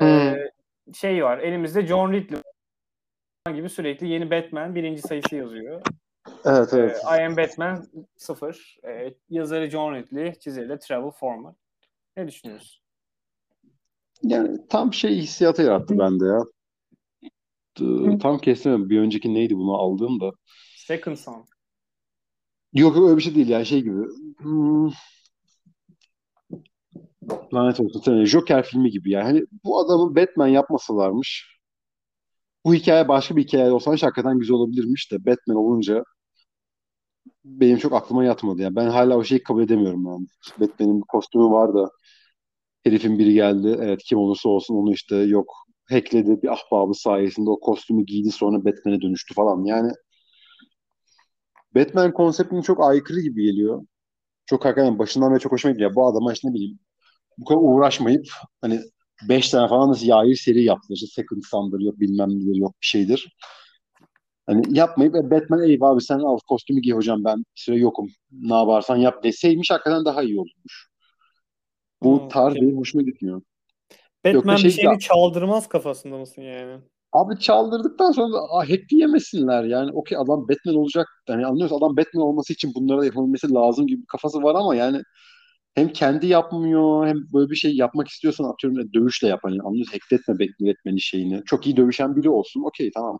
e, 0.02 0.06
hmm. 0.06 0.94
şey 0.94 1.24
var. 1.24 1.38
Elimizde 1.38 1.88
John 1.88 2.12
Ridley 2.14 2.42
gibi 3.56 3.70
sürekli 3.70 4.08
yeni 4.08 4.32
Batman 4.32 4.76
birinci 4.76 5.02
sayısı 5.02 5.36
yazıyor. 5.36 5.82
Evet 6.46 6.74
evet. 6.74 6.98
Ee, 7.12 7.18
I 7.18 7.26
Am 7.26 7.38
Batman 7.38 7.88
0. 8.16 8.78
Ee, 8.88 9.14
yazarı 9.30 9.70
John 9.70 9.96
Ridley, 9.96 10.34
çizeri 10.40 10.70
de 10.70 10.80
Travel 10.80 11.12
Forman. 11.12 11.56
Ne 12.18 12.28
düşünüyorsun? 12.28 12.82
Yani 14.24 14.68
tam 14.70 14.94
şey 14.94 15.16
hissiyatı 15.16 15.62
yarattı 15.62 16.00
bende 16.00 16.26
ya. 16.26 16.44
Tam 18.22 18.40
kesemem. 18.40 18.90
Bir 18.90 19.00
önceki 19.00 19.34
neydi 19.34 19.56
bunu 19.56 19.74
aldığım 19.74 20.20
da. 20.20 20.32
Second 20.76 21.16
Son. 21.18 21.46
Yok 22.74 22.98
öyle 22.98 23.18
bir 23.18 23.22
şey 23.22 23.36
değil 23.36 23.50
ya 23.50 23.66
şey 23.66 23.82
gibi. 23.82 24.02
Hmm. 24.38 24.92
Lanet 27.54 27.80
olsun 27.80 28.02
sana. 28.06 28.26
Joker 28.26 28.64
filmi 28.64 28.92
gibi 28.92 29.12
yani. 29.12 29.24
Hani 29.24 29.46
bu 29.64 29.80
adamı 29.80 30.16
Batman 30.16 30.48
yapmasalarmış. 30.48 31.58
Bu 32.66 32.74
hikaye 32.74 33.08
başka 33.08 33.36
bir 33.36 33.44
hikaye 33.44 33.72
olsa 33.72 33.92
hakikaten 33.92 34.40
güzel 34.40 34.56
olabilirmiş 34.56 35.12
de 35.12 35.26
Batman 35.26 35.58
olunca 35.58 36.04
benim 37.46 37.78
çok 37.78 37.94
aklıma 37.94 38.24
yatmadı. 38.24 38.62
Yani 38.62 38.76
ben 38.76 38.90
hala 38.90 39.18
o 39.18 39.24
şeyi 39.24 39.44
kabul 39.44 39.64
edemiyorum 39.64 40.06
yani. 40.06 40.28
Batman'in 40.60 41.02
bir 41.02 41.08
kostümü 41.08 41.44
var 41.44 41.74
da 41.74 41.90
herifin 42.84 43.20
biri 43.20 43.34
geldi. 43.34 43.78
Evet 43.82 44.04
kim 44.04 44.18
olursa 44.18 44.50
olsun 44.50 44.76
onu 44.76 44.94
işte 44.94 45.16
yok 45.16 45.54
hackledi 45.92 46.42
bir 46.44 46.48
ahbabı 46.54 46.94
sayesinde 46.94 47.50
o 47.50 47.60
kostümü 47.60 48.06
giydi 48.06 48.32
sonra 48.32 48.66
Batman'e 48.66 49.02
dönüştü 49.02 49.34
falan. 49.34 49.66
Yani 49.66 49.92
Batman 51.76 52.14
konseptine 52.14 52.62
çok 52.62 52.84
aykırı 52.84 53.22
gibi 53.22 53.44
geliyor. 53.44 53.86
Çok 54.46 54.66
hakikaten 54.66 55.00
başından 55.00 55.32
beri 55.34 55.40
çok 55.42 55.52
hoşuma 55.54 55.74
gidiyor. 55.74 55.96
Bu 55.96 56.08
adama 56.08 56.34
işte 56.34 56.50
ne 56.50 56.54
bileyim 56.56 56.80
bu 57.40 57.46
kadar 57.46 57.62
uğraşmayıp 57.64 58.28
hani 58.62 58.82
5 59.30 59.50
tane 59.50 59.70
falan 59.70 59.90
nasıl 59.92 60.08
yayır 60.08 60.36
seri 60.36 60.64
yaptılar. 60.66 60.96
İşte 60.98 61.08
Second 61.08 61.44
Son'dır 61.52 61.82
yok 61.82 62.02
bilmem 62.02 62.30
nedir 62.30 62.56
yok 62.56 62.74
bir 62.82 62.88
şeydir. 62.88 63.38
Hani 64.46 64.78
yapmayıp 64.78 65.16
e, 65.16 65.32
Batman 65.32 65.64
eyvah 65.64 65.90
abi 65.90 66.02
sen 66.02 66.20
al 66.20 66.38
kostümü 66.48 66.82
giy 66.82 66.94
hocam 66.94 67.24
ben 67.24 67.38
bir 67.40 67.46
süre 67.56 67.78
yokum. 67.78 68.10
Ne 68.32 68.54
yaparsan 68.56 68.98
yap 68.98 69.24
deseymiş 69.24 69.72
hakikaten 69.72 70.06
daha 70.06 70.24
iyi 70.24 70.40
olurmuş. 70.40 70.88
Bu 72.04 72.28
Hmm, 72.28 72.30
tarz 72.30 72.56
benim 72.62 72.78
hoşuma 72.78 73.04
gitmiyor. 73.04 73.42
Batman 74.26 74.56
şey 74.56 74.70
bir 74.70 74.76
şeyini 74.76 75.00
çaldırmaz 75.00 75.70
kafasında 75.70 76.18
mısın 76.18 76.42
yani? 76.42 76.82
Abi 77.14 77.40
çaldırdıktan 77.40 78.12
sonra 78.12 78.34
da 78.34 78.40
ah, 78.52 78.70
hackleyemesinler 78.70 79.64
yani. 79.64 79.92
Okey 79.92 80.18
adam 80.18 80.48
Batman 80.50 80.76
olacak. 80.76 81.08
Yani 81.30 81.46
anlıyorsun 81.46 81.78
adam 81.78 81.98
Batman 81.98 82.24
olması 82.24 82.54
için 82.54 82.72
bunlara 82.76 83.02
da 83.02 83.06
yapılması 83.06 83.54
lazım 83.54 83.88
gibi 83.88 84.02
bir 84.02 84.08
kafası 84.08 84.44
var 84.44 84.56
ama 84.56 84.76
yani 84.76 85.02
hem 85.76 85.94
kendi 85.94 86.28
yapmıyor 86.28 87.08
hem 87.08 87.18
böyle 87.34 87.50
bir 87.50 87.56
şey 87.56 87.76
yapmak 87.76 88.08
istiyorsan 88.08 88.44
atıyorum 88.44 88.80
ya, 88.80 88.94
dövüşle 88.94 89.28
yap 89.28 89.40
hani 89.44 89.62
anlıyorsun 89.62 89.92
hackletme 89.92 90.34
Batman'in 90.34 90.98
şeyini. 90.98 91.42
Çok 91.46 91.68
iyi 91.68 91.78
dövüşen 91.78 92.16
biri 92.16 92.30
olsun. 92.30 92.64
Okey 92.64 92.92
tamam. 92.92 93.20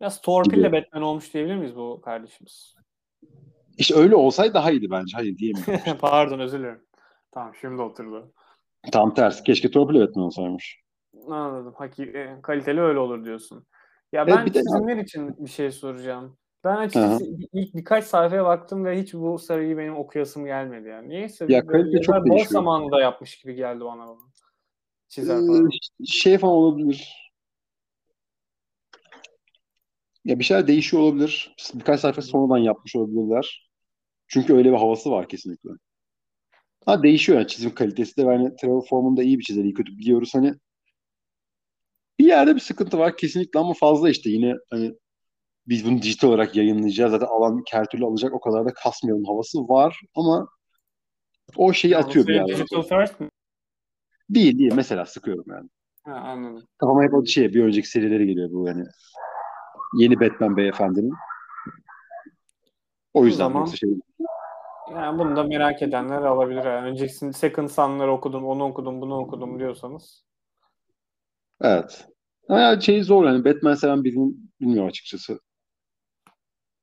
Biraz 0.00 0.20
torpille. 0.20 0.72
Batman 0.72 1.02
olmuş 1.02 1.34
diyebilir 1.34 1.56
miyiz 1.56 1.76
bu 1.76 2.00
kardeşimiz? 2.04 2.74
İşte 3.78 3.94
öyle 3.94 4.16
olsaydı 4.16 4.54
daha 4.54 4.70
iyiydi 4.70 4.90
bence. 4.90 5.16
Hayır 5.16 5.38
diyemiyorum. 5.38 5.98
Pardon 6.00 6.38
özür 6.38 6.58
dilerim. 6.58 6.82
Tamam 7.32 7.52
şimdi 7.60 7.82
oturdu. 7.82 8.32
Tam 8.92 9.14
tersi. 9.14 9.42
Keşke 9.42 9.70
torpil 9.70 10.00
Batman 10.00 10.24
olsaymış. 10.24 10.80
Anladım. 11.28 11.74
Hakiki, 11.76 12.02
e, 12.18 12.40
kaliteli 12.42 12.80
öyle 12.80 12.98
olur 12.98 13.24
diyorsun. 13.24 13.66
Ya 14.12 14.22
Evet, 14.28 14.34
ben 14.36 14.46
de- 14.46 14.52
çizimler 14.52 14.96
için 14.96 15.44
bir 15.44 15.50
şey 15.50 15.70
soracağım. 15.72 16.38
Ben 16.64 16.76
açıkçası 16.76 17.24
ilk 17.52 17.74
birkaç 17.74 18.04
sayfaya 18.04 18.44
baktım 18.44 18.84
ve 18.84 19.02
hiç 19.02 19.14
bu 19.14 19.38
sarıyı 19.38 19.78
benim 19.78 19.96
okuyasım 19.96 20.44
gelmedi 20.44 20.88
yani. 20.88 21.08
Niyeyse 21.08 21.46
Ya 21.48 21.66
kalite 21.66 22.02
çok 22.02 22.14
yazar 22.14 22.28
boş 22.28 22.30
değişiyor. 22.30 22.50
zamanında 22.50 23.00
yapmış 23.00 23.38
gibi 23.38 23.54
geldi 23.54 23.84
bana. 23.84 24.16
Çizer 25.08 25.36
Ee, 25.36 25.46
falan. 25.46 25.70
şey 26.06 26.38
falan 26.38 26.54
olabilir. 26.54 27.12
Ya 30.24 30.38
bir 30.38 30.44
şeyler 30.44 30.66
değişiyor 30.66 31.02
olabilir. 31.02 31.56
Birkaç 31.74 32.00
sayfa 32.00 32.22
sonradan 32.22 32.58
yapmış 32.58 32.96
olabilirler. 32.96 33.70
Çünkü 34.28 34.54
öyle 34.54 34.72
bir 34.72 34.76
havası 34.76 35.10
var 35.10 35.28
kesinlikle. 35.28 35.70
Ha 36.86 37.02
değişiyor 37.02 37.38
yani 37.38 37.48
çizim 37.48 37.74
kalitesi 37.74 38.16
de. 38.16 38.20
Yani 38.22 38.56
Trevor 38.56 38.86
Form'un 38.86 39.16
da 39.16 39.22
iyi 39.22 39.38
bir 39.38 39.44
çizer, 39.44 39.64
iyi 39.64 39.74
kötü 39.74 39.98
biliyoruz. 39.98 40.30
Hani 40.34 40.54
bir 42.18 42.26
yerde 42.26 42.54
bir 42.54 42.60
sıkıntı 42.60 42.98
var 42.98 43.16
kesinlikle 43.16 43.60
ama 43.60 43.74
fazla 43.74 44.10
işte. 44.10 44.30
Yine 44.30 44.54
hani 44.70 44.94
biz 45.68 45.86
bunu 45.86 46.02
dijital 46.02 46.28
olarak 46.28 46.56
yayınlayacağız. 46.56 47.10
Zaten 47.10 47.26
alan 47.26 47.62
her 47.70 47.86
türlü 47.86 48.04
alacak 48.04 48.32
o 48.34 48.40
kadar 48.40 48.66
da 48.66 48.74
kasmayalım 48.74 49.24
havası 49.24 49.58
var 49.58 50.00
ama 50.14 50.48
o 51.56 51.72
şeyi 51.72 51.96
atıyor 51.96 52.26
bir 52.26 52.34
senin 52.34 52.46
yerden. 52.46 52.64
Digital 52.66 52.82
First 52.82 53.20
mi? 53.20 53.30
Değil 54.30 54.58
değil 54.58 54.72
mesela 54.74 55.06
sıkıyorum 55.06 55.44
yani. 55.48 55.68
Ha, 56.04 56.12
anladım. 56.12 56.66
Kafama 56.78 57.02
hep 57.02 57.14
o 57.14 57.26
şey 57.26 57.54
bir 57.54 57.64
önceki 57.64 57.88
serileri 57.88 58.26
geliyor 58.26 58.50
bu 58.52 58.68
yani. 58.68 58.84
Yeni 59.98 60.20
Batman 60.20 60.56
beyefendinin. 60.56 61.12
O 63.14 63.26
yüzden 63.26 63.38
zaman- 63.44 63.60
yoksa 63.60 63.76
şey 63.76 63.90
Yani 64.92 65.18
bunu 65.18 65.36
da 65.36 65.42
merak 65.44 65.82
edenler 65.82 66.22
alabilir. 66.22 66.64
Yani 66.64 66.88
önceki 66.90 67.14
Second 67.32 67.68
Son'ları 67.68 68.12
okudum, 68.12 68.44
onu 68.46 68.64
okudum, 68.64 69.00
bunu 69.00 69.18
okudum 69.18 69.58
diyorsanız. 69.58 70.24
Evet. 71.60 72.08
Ama 72.48 72.60
ya 72.60 72.80
şey 72.80 73.02
zor 73.02 73.26
yani 73.26 73.44
Batman 73.44 73.74
seven 73.74 74.04
birinin 74.04 74.50
bilmiyorum 74.60 74.88
açıkçası. 74.88 75.40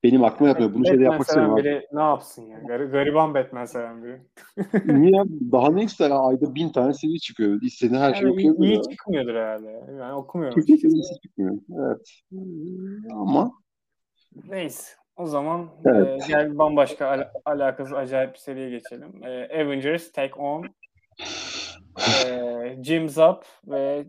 Benim 0.03 0.23
aklıma 0.23 0.49
yatmıyor. 0.49 0.73
Bunu 0.73 0.85
şeyde 0.85 0.99
Batman 0.99 1.11
yapmak 1.11 1.27
seven 1.27 1.41
istemiyorum. 1.43 1.53
abi. 1.53 1.63
biri 1.63 1.97
ne 1.97 2.01
yapsın 2.01 2.41
ya? 2.41 2.59
Gar- 2.59 2.91
gariban 2.91 3.33
Batman 3.33 3.65
seven 3.65 4.03
biri. 4.03 4.21
Niye? 5.01 5.23
Daha 5.51 5.71
ne 5.71 5.83
ister? 5.83 6.11
Ayda 6.13 6.55
bin 6.55 6.69
tane 6.69 6.93
seri 6.93 7.19
çıkıyor. 7.19 7.61
İstediğin 7.61 8.01
her 8.01 8.13
şeyi 8.13 8.23
Yani 8.25 8.41
iyi, 8.41 8.51
okuyabiliyor. 8.51 8.83
çıkmıyordur 8.91 9.35
herhalde. 9.35 9.93
Yani 9.99 10.13
okumuyorum. 10.13 10.61
Kesinlikle 10.61 11.19
çıkmıyor. 11.23 11.57
Evet. 11.87 12.09
Ama 13.11 13.51
Neyse. 14.47 14.93
O 15.17 15.25
zaman 15.25 15.69
Evet. 15.85 16.23
e, 16.23 16.27
gel 16.27 16.57
bambaşka 16.57 17.07
al- 17.07 17.29
alakasız 17.45 17.93
acayip 17.93 18.33
bir 18.33 18.39
seriye 18.39 18.69
geçelim. 18.69 19.23
E, 19.23 19.61
Avengers 19.63 20.11
Take 20.11 20.33
On. 20.33 20.65
E, 22.25 22.83
Jim 22.83 23.09
Zap 23.09 23.45
ve 23.67 24.05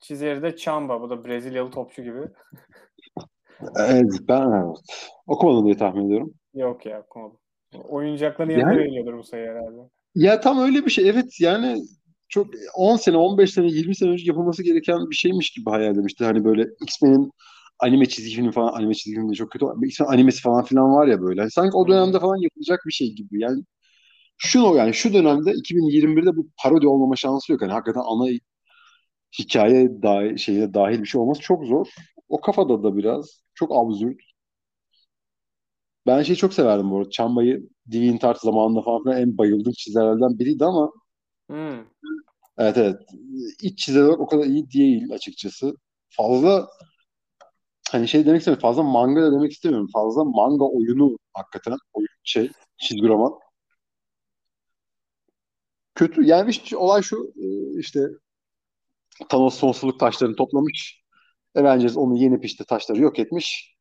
çizeri 0.00 0.42
de 0.42 0.56
Chamba. 0.56 1.00
Bu 1.00 1.10
da 1.10 1.24
Brezilyalı 1.24 1.70
topçu 1.70 2.02
gibi. 2.02 2.20
evet, 3.78 4.12
ben 4.28 4.50
evet. 4.50 4.76
Okumadım 5.26 5.64
diye 5.64 5.76
tahmin 5.76 6.06
ediyorum. 6.06 6.34
Yok 6.54 6.86
ya 6.86 7.00
okumadım. 7.00 7.38
Oyuncakların 7.88 8.50
yanında 8.50 8.70
Yani- 8.70 8.78
veriliyordur 8.80 9.18
bu 9.18 9.22
sayı 9.24 9.46
herhalde. 9.48 9.80
Ya 10.14 10.40
tam 10.40 10.58
öyle 10.58 10.84
bir 10.84 10.90
şey. 10.90 11.08
Evet 11.10 11.40
yani 11.40 11.82
çok 12.28 12.46
10 12.76 12.96
sene, 12.96 13.16
15 13.16 13.50
sene, 13.52 13.66
20 13.66 13.94
sene 13.94 14.10
önce 14.10 14.24
yapılması 14.26 14.62
gereken 14.62 15.10
bir 15.10 15.16
şeymiş 15.16 15.50
gibi 15.50 15.70
hayal 15.70 15.90
etmişti. 15.96 16.24
Hani 16.24 16.44
böyle 16.44 16.62
X-Men'in 16.82 17.30
anime 17.80 18.06
çizgi 18.08 18.34
filmi 18.36 18.52
falan, 18.52 18.72
anime 18.72 18.94
çizgi 18.94 19.16
filmi 19.16 19.30
de 19.32 19.34
çok 19.34 19.50
kötü 19.52 19.66
X-Men 19.86 20.08
animesi 20.08 20.42
falan 20.42 20.64
filan 20.64 20.94
var 20.94 21.06
ya 21.06 21.22
böyle. 21.22 21.50
Sanki 21.50 21.76
o 21.76 21.88
dönemde 21.88 22.20
falan 22.20 22.36
yapılacak 22.36 22.80
bir 22.86 22.92
şey 22.92 23.12
gibi. 23.14 23.40
Yani 23.42 23.64
şu 24.38 24.60
yani 24.76 24.94
şu 24.94 25.14
dönemde 25.14 25.52
2021'de 25.52 26.36
bu 26.36 26.48
parodi 26.64 26.88
olmama 26.88 27.16
şansı 27.16 27.52
yok. 27.52 27.62
Hani 27.62 27.72
hakikaten 27.72 28.02
ana 28.06 28.28
hikaye 29.38 30.02
dahil, 30.02 30.36
şeyine 30.36 30.74
dahil 30.74 31.00
bir 31.02 31.06
şey 31.06 31.20
olması 31.20 31.40
çok 31.40 31.64
zor. 31.64 31.86
O 32.28 32.40
kafada 32.40 32.82
da 32.82 32.96
biraz 32.96 33.42
çok 33.54 33.70
absürt. 33.72 34.20
Ben 36.06 36.22
şeyi 36.22 36.36
çok 36.36 36.54
severdim 36.54 36.90
bu 36.90 36.98
arada. 36.98 37.10
Çamba'yı 37.10 37.68
DeviantArt 37.86 38.40
zamanında 38.40 38.82
falan 38.82 39.02
filan 39.02 39.20
en 39.22 39.38
bayıldığım 39.38 39.72
çizerlerden 39.72 40.38
biriydi 40.38 40.64
ama 40.64 40.92
Hmm. 41.50 41.84
Evet 42.58 42.76
evet. 42.78 43.02
İç 43.62 43.78
çizer 43.78 44.02
o 44.08 44.26
kadar 44.26 44.44
iyi 44.46 44.70
değil 44.70 45.12
açıkçası. 45.14 45.76
Fazla 46.08 46.68
hani 47.92 48.08
şey 48.08 48.26
demek 48.26 48.38
istemiyorum. 48.40 48.62
Fazla 48.62 48.82
manga 48.82 49.22
da 49.22 49.32
demek 49.32 49.52
istemiyorum. 49.52 49.88
Fazla 49.92 50.24
manga 50.24 50.64
oyunu 50.64 51.18
hakikaten. 51.34 51.76
Oyun 51.92 52.08
şey 52.24 52.50
çizgi 52.78 53.08
roman. 53.08 53.32
Kötü. 55.94 56.24
Yani 56.24 56.50
işte 56.50 56.76
olay 56.76 57.02
şu 57.02 57.32
e, 57.36 57.78
işte 57.80 58.00
Thanos 59.28 59.54
sonsuzluk 59.58 60.00
taşlarını 60.00 60.36
toplamış. 60.36 61.02
Avengers 61.56 61.96
onu 61.96 62.16
yenip 62.16 62.44
işte 62.44 62.64
taşları 62.64 63.00
yok 63.02 63.18
etmiş. 63.18 63.76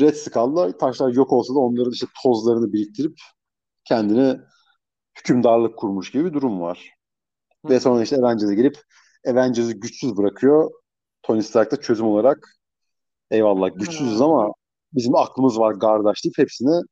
Red 0.00 0.14
Skull'la 0.14 0.78
taşlar 0.78 1.12
yok 1.12 1.32
olsa 1.32 1.54
da 1.54 1.58
onların 1.58 1.92
işte 1.92 2.06
tozlarını 2.22 2.72
biriktirip 2.72 3.18
kendine 3.84 4.40
hükümdarlık 5.18 5.78
kurmuş 5.78 6.10
gibi 6.10 6.24
bir 6.24 6.32
durum 6.32 6.60
var. 6.60 6.90
Ve 7.64 7.80
sonra 7.80 8.02
işte 8.02 8.16
Avengers'a 8.16 8.54
gelip 8.54 8.76
Avengers'ı 9.26 9.72
güçsüz 9.72 10.16
bırakıyor. 10.16 10.70
Tony 11.22 11.42
Stark 11.42 11.72
da 11.72 11.80
çözüm 11.80 12.06
olarak 12.06 12.57
eyvallah 13.30 13.70
güçsüzüz 13.74 14.20
ama 14.20 14.52
bizim 14.92 15.16
aklımız 15.16 15.58
var 15.58 15.80
kardeş 15.80 16.24
deyip 16.24 16.38
hepsini 16.38 16.82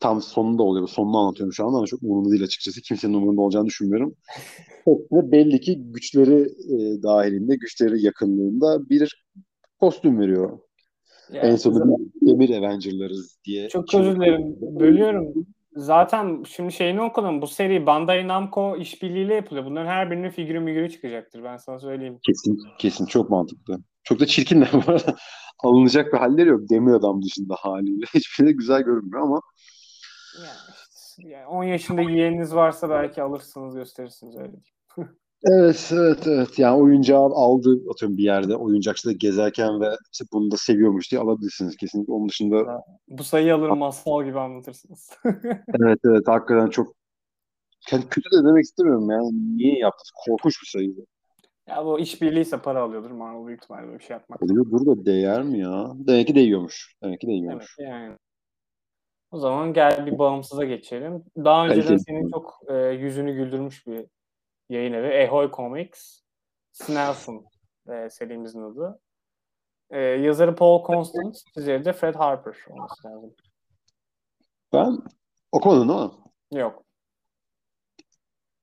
tam 0.00 0.22
sonunda 0.22 0.62
oluyor. 0.62 0.88
Sonunu 0.88 1.18
anlatıyorum 1.18 1.52
şu 1.52 1.66
anda 1.66 1.76
ama 1.76 1.86
çok 1.86 2.02
umurumda 2.02 2.30
değil 2.30 2.44
açıkçası. 2.44 2.80
Kimsenin 2.80 3.14
umurunda 3.14 3.40
olacağını 3.40 3.66
düşünmüyorum. 3.66 4.14
Hepsine 4.84 5.32
belli 5.32 5.60
ki 5.60 5.82
güçleri 5.82 6.40
e, 6.74 7.02
dahilinde, 7.02 7.56
güçleri 7.56 8.02
yakınlığında 8.02 8.88
bir 8.88 9.24
kostüm 9.80 10.20
veriyor. 10.20 10.58
Yani 11.32 11.46
en 11.46 11.56
sonunda 11.56 11.96
bir 11.98 12.28
demir 12.28 12.50
Avenger'larız 12.50 13.38
diye. 13.44 13.68
Çok 13.68 13.94
özür 13.94 14.16
dilerim. 14.16 14.56
Bölüyorum. 14.60 15.46
Zaten 15.76 16.42
şimdi 16.48 16.72
şeyini 16.72 17.02
okudum. 17.02 17.42
Bu 17.42 17.46
seri 17.46 17.86
Bandai 17.86 18.28
Namco 18.28 18.76
işbirliğiyle 18.76 19.34
yapılıyor. 19.34 19.66
Bunların 19.66 19.86
her 19.86 20.10
birinin 20.10 20.30
figürü 20.30 20.60
migürü 20.60 20.90
çıkacaktır. 20.90 21.44
Ben 21.44 21.56
sana 21.56 21.78
söyleyeyim. 21.78 22.18
Kesin, 22.26 22.58
kesin 22.78 23.06
çok 23.06 23.30
mantıklı. 23.30 23.78
Çok 24.04 24.20
da 24.20 24.26
çirkin 24.26 24.60
de 24.60 24.68
bu 24.72 24.92
arada. 24.92 25.16
Alınacak 25.58 26.12
bir 26.12 26.18
halleri 26.18 26.48
yok. 26.48 26.60
Demir 26.70 26.92
adam 26.92 27.22
dışında 27.22 27.54
haliyle. 27.58 28.06
Hiçbiri 28.14 28.48
de 28.48 28.52
güzel 28.52 28.82
görünmüyor 28.82 29.22
ama 29.22 29.40
Yani 30.38 30.48
işte, 30.96 31.28
yani 31.28 31.46
10 31.46 31.64
yaşında 31.64 32.02
yeğeniniz 32.02 32.54
varsa 32.54 32.90
belki 32.90 33.22
alırsınız 33.22 33.74
gösterirsiniz 33.74 34.36
öyle. 34.36 34.52
Evet, 35.44 35.90
evet, 35.92 36.26
evet. 36.26 36.58
Yani 36.58 36.82
oyuncağı 36.82 37.20
aldı 37.20 37.80
atıyorum 37.90 38.16
bir 38.16 38.22
yerde. 38.22 38.56
Oyuncakçıda 38.56 39.12
gezerken 39.12 39.80
ve 39.80 39.86
işte 40.12 40.24
bunu 40.32 40.50
da 40.50 40.56
seviyormuş 40.56 41.10
diye 41.10 41.20
alabilirsiniz 41.20 41.76
kesinlikle. 41.76 42.12
Onun 42.12 42.28
dışında 42.28 42.82
Bu 43.08 43.24
sayıyı 43.24 43.54
alır 43.54 43.68
masal 43.68 44.24
gibi 44.24 44.40
anlatırsınız. 44.40 45.10
evet, 45.80 45.98
evet 46.04 46.28
hakikaten 46.28 46.70
çok 46.70 46.94
yani 47.92 48.04
kötü 48.10 48.30
de 48.30 48.48
demek 48.48 48.64
istemiyorum 48.64 49.10
yani. 49.10 49.56
Niye 49.56 49.78
yaptınız? 49.78 50.10
Korkunç 50.26 50.54
bir 50.62 50.68
sayı. 50.68 50.94
Ya 51.68 51.84
bu 51.84 52.00
işbirliğiyse 52.00 52.58
para 52.62 52.82
alıyordur 52.82 53.10
Marvel 53.10 53.46
büyük 53.46 53.62
ihtimalle 53.62 53.86
böyle 53.86 53.98
bir 53.98 54.04
şey 54.04 54.14
yapmak. 54.14 54.42
Oluyor 54.42 54.64
burada 54.70 55.06
değer 55.06 55.42
mi 55.42 55.58
ya? 55.58 55.92
Demek 55.94 56.26
ki 56.26 56.34
değiyormuş. 56.34 56.96
Demek 57.02 57.20
ki 57.20 57.26
Evet, 57.26 57.34
değiyormuş. 57.36 57.76
yani. 57.78 58.16
O 59.30 59.38
zaman 59.38 59.72
gel 59.72 60.06
bir 60.06 60.18
bağımsıza 60.18 60.64
geçelim. 60.64 61.24
Daha 61.36 61.64
önceden 61.66 61.80
Kaliteli. 61.82 62.00
senin 62.00 62.30
çok 62.30 62.60
e, 62.68 62.74
yüzünü 62.74 63.34
güldürmüş 63.34 63.86
bir 63.86 64.06
yayın 64.68 64.92
evi. 64.92 65.28
Ahoy 65.28 65.50
Comics. 65.52 66.22
Snelson 66.72 67.44
e, 67.92 68.10
serimizin 68.10 68.62
adı. 68.62 69.00
E, 69.90 69.98
yazarı 70.00 70.54
Paul 70.56 70.86
Constant, 70.86 71.36
çizeri 71.54 71.84
de 71.84 71.92
Fred 71.92 72.14
Harper 72.14 72.56
olması 72.70 73.08
lazım. 73.08 73.34
Ben 74.72 74.98
okumadım 75.52 75.88
değil 75.88 76.00
mi? 76.00 76.60
Yok. 76.60 76.84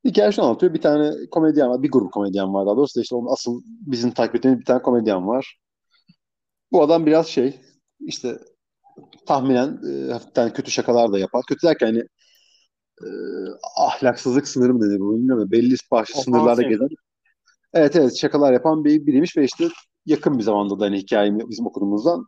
Hikaye 0.06 0.32
şunu 0.32 0.46
anlatıyor. 0.46 0.74
Bir 0.74 0.82
tane 0.82 1.12
komedyen 1.32 1.70
var. 1.70 1.84
Bir 1.84 1.92
grup 1.92 2.14
komedyen 2.14 2.54
var 2.54 2.66
daha 2.66 2.78
doğrusu. 2.78 3.02
işte 3.02 3.16
onun 3.16 3.32
asıl 3.34 3.62
bizim 3.66 4.12
takip 4.12 4.36
ettiğimiz 4.36 4.60
bir 4.60 4.66
tane 4.66 4.82
komedyen 4.82 5.28
var. 5.28 5.60
Bu 6.72 6.84
adam 6.84 7.06
biraz 7.06 7.28
şey 7.28 7.60
işte 8.00 8.40
tahminen 9.26 9.80
e, 9.92 10.12
hafiften 10.12 10.54
kötü 10.54 10.72
şakalar 10.72 11.12
da 11.12 11.20
yapar. 11.20 11.44
Kötü 11.48 11.68
derken 11.68 11.88
hani 11.88 12.04
e, 13.04 13.08
ahlaksızlık 13.78 14.48
sınırı 14.48 14.74
mı 14.74 14.82
denir 14.82 15.00
bu 15.00 15.16
bilmiyorum. 15.16 15.52
Belli 15.52 15.76
başlı 15.92 16.14
Ofansif. 16.14 16.24
sınırlarda 16.24 16.62
gezen. 16.62 16.90
Evet 17.74 17.96
evet 17.96 18.18
şakalar 18.18 18.54
yapan 18.54 18.84
bir 18.86 19.06
biriymiş 19.06 19.38
ve 19.38 19.44
işte 19.44 19.70
yakın 20.06 20.38
bir 20.38 20.44
zamanda 20.44 20.80
da 20.80 20.86
hani 20.86 20.98
hikayeyi 20.98 21.50
bizim 21.50 21.66
okuduğumuzdan 21.68 22.26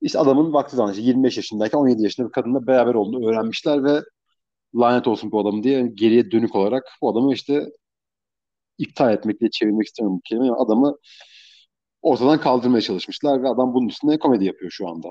işte 0.00 0.18
adamın 0.18 0.52
vakti 0.52 0.76
zamanı 0.76 0.92
işte 0.92 1.04
25 1.04 1.36
yaşındayken 1.36 1.78
17 1.78 2.02
yaşında 2.02 2.26
bir 2.26 2.32
kadınla 2.32 2.66
beraber 2.66 2.94
olduğunu 2.94 3.28
öğrenmişler 3.28 3.84
ve 3.84 4.02
lanet 4.74 5.08
olsun 5.08 5.32
bu 5.32 5.40
adam 5.40 5.62
diye 5.62 5.90
geriye 5.94 6.30
dönük 6.30 6.54
olarak 6.54 6.82
bu 7.02 7.10
adamı 7.10 7.34
işte 7.34 7.66
iptal 8.78 9.14
etmek 9.14 9.40
diye 9.40 9.50
çevirmek 9.50 9.86
istemiyorum 9.86 10.16
bu 10.16 10.20
kelimeyi 10.28 10.52
ama 10.52 10.64
adamı 10.64 10.96
ortadan 12.02 12.40
kaldırmaya 12.40 12.80
çalışmışlar 12.80 13.42
ve 13.42 13.48
adam 13.48 13.74
bunun 13.74 13.88
üstüne 13.88 14.18
komedi 14.18 14.44
yapıyor 14.44 14.70
şu 14.70 14.88
anda. 14.88 15.08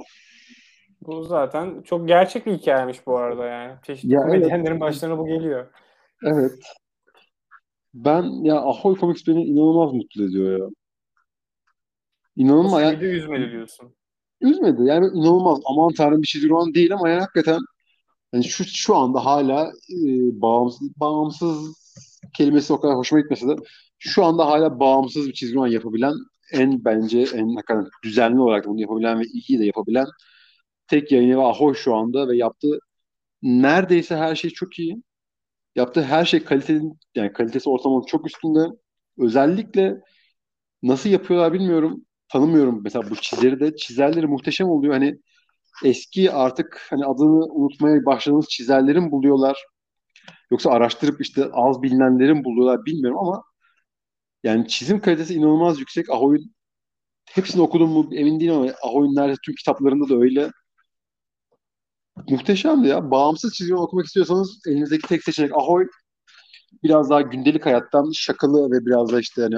Bu 1.01 1.23
zaten 1.23 1.81
çok 1.81 2.07
gerçek 2.07 2.45
bir 2.45 2.57
hikayemiş 2.57 3.07
bu 3.07 3.17
arada 3.17 3.45
yani. 3.45 3.75
Çeşitli 3.85 4.13
Ya 4.13 4.21
komedyenlerin 4.21 4.79
başlarına 4.79 5.17
bu 5.17 5.27
geliyor. 5.27 5.67
Evet. 6.25 6.59
Ben 7.93 8.23
ya 8.43 8.55
Ahoy 8.55 8.95
Comics 8.95 9.27
beni 9.27 9.43
inanılmaz 9.43 9.93
mutlu 9.93 10.23
ediyor 10.23 10.59
ya. 10.59 10.65
İnanılmaz 12.35 12.81
yani 12.81 13.03
üzmedi 13.03 13.51
diyorsun. 13.51 13.95
üzmedi. 14.41 14.81
Yani 14.83 15.07
inanılmaz 15.07 15.59
aman 15.65 15.93
tanrım 15.93 16.21
bir 16.21 16.27
çizgi 16.27 16.49
roman 16.49 16.73
değil 16.73 16.93
ama 16.93 17.09
yani 17.09 17.19
hakikaten 17.19 17.59
yani 18.33 18.43
şu 18.43 18.65
şu 18.65 18.95
anda 18.95 19.25
hala 19.25 19.67
e, 19.89 19.97
bağımsız 20.41 20.99
bağımsız 20.99 21.81
kelimesi 22.33 22.73
o 22.73 22.79
kadar 22.81 22.95
hoşuma 22.97 23.21
gitmese 23.21 23.47
de 23.47 23.55
şu 23.99 24.25
anda 24.25 24.47
hala 24.47 24.79
bağımsız 24.79 25.27
bir 25.27 25.33
çizgi 25.33 25.55
roman 25.55 25.67
yapabilen 25.67 26.13
en 26.53 26.85
bence 26.85 27.19
en 27.19 27.55
hakikaten 27.55 27.87
düzenli 28.03 28.39
olarak 28.41 28.67
bunu 28.67 28.81
yapabilen 28.81 29.19
ve 29.19 29.23
iyi 29.25 29.59
de 29.59 29.65
yapabilen 29.65 30.07
tek 30.87 31.11
yayın 31.11 31.29
evi 31.29 31.41
Ahoy 31.41 31.73
şu 31.73 31.95
anda 31.95 32.27
ve 32.27 32.37
yaptığı 32.37 32.79
neredeyse 33.43 34.15
her 34.17 34.35
şey 34.35 34.51
çok 34.51 34.79
iyi. 34.79 35.03
Yaptığı 35.75 36.03
her 36.03 36.25
şey 36.25 36.43
kalitenin 36.43 36.99
yani 37.15 37.33
kalitesi 37.33 37.69
ortalamanın 37.69 38.05
çok 38.05 38.27
üstünde. 38.27 38.59
Özellikle 39.17 40.01
nasıl 40.83 41.09
yapıyorlar 41.09 41.53
bilmiyorum. 41.53 42.05
Tanımıyorum 42.29 42.81
mesela 42.83 43.09
bu 43.09 43.15
çizeri 43.15 43.59
de. 43.59 43.75
Çizerleri 43.75 44.27
muhteşem 44.27 44.69
oluyor. 44.69 44.93
Hani 44.93 45.19
eski 45.83 46.31
artık 46.31 46.87
hani 46.89 47.05
adını 47.05 47.45
unutmaya 47.45 48.05
başladığımız 48.05 48.47
çizerlerin 48.49 49.11
buluyorlar. 49.11 49.65
Yoksa 50.51 50.71
araştırıp 50.71 51.21
işte 51.21 51.49
az 51.53 51.81
bilinenlerin 51.81 52.43
buluyorlar 52.43 52.85
bilmiyorum 52.85 53.19
ama 53.19 53.43
yani 54.43 54.67
çizim 54.67 54.99
kalitesi 55.01 55.33
inanılmaz 55.33 55.79
yüksek. 55.79 56.09
Ahoy'un 56.09 56.53
hepsini 57.25 57.61
okudum 57.61 57.89
mu 57.91 58.09
emin 58.13 58.39
değilim 58.39 58.55
ama 58.55 58.71
Ahoy'un 58.83 59.15
neredeyse 59.15 59.39
tüm 59.45 59.55
kitaplarında 59.55 60.09
da 60.09 60.15
öyle. 60.15 60.51
Muhteşemdi 62.29 62.87
ya. 62.87 63.11
Bağımsız 63.11 63.53
çizgi 63.53 63.73
roman 63.73 63.85
okumak 63.85 64.05
istiyorsanız 64.05 64.59
elinizdeki 64.67 65.07
tek 65.07 65.23
seçenek 65.23 65.51
Ahoy. 65.57 65.87
Biraz 66.83 67.09
daha 67.09 67.21
gündelik 67.21 67.65
hayattan 67.65 68.11
şakalı 68.15 68.71
ve 68.71 68.85
biraz 68.85 69.11
da 69.11 69.19
işte 69.19 69.41
hani 69.41 69.55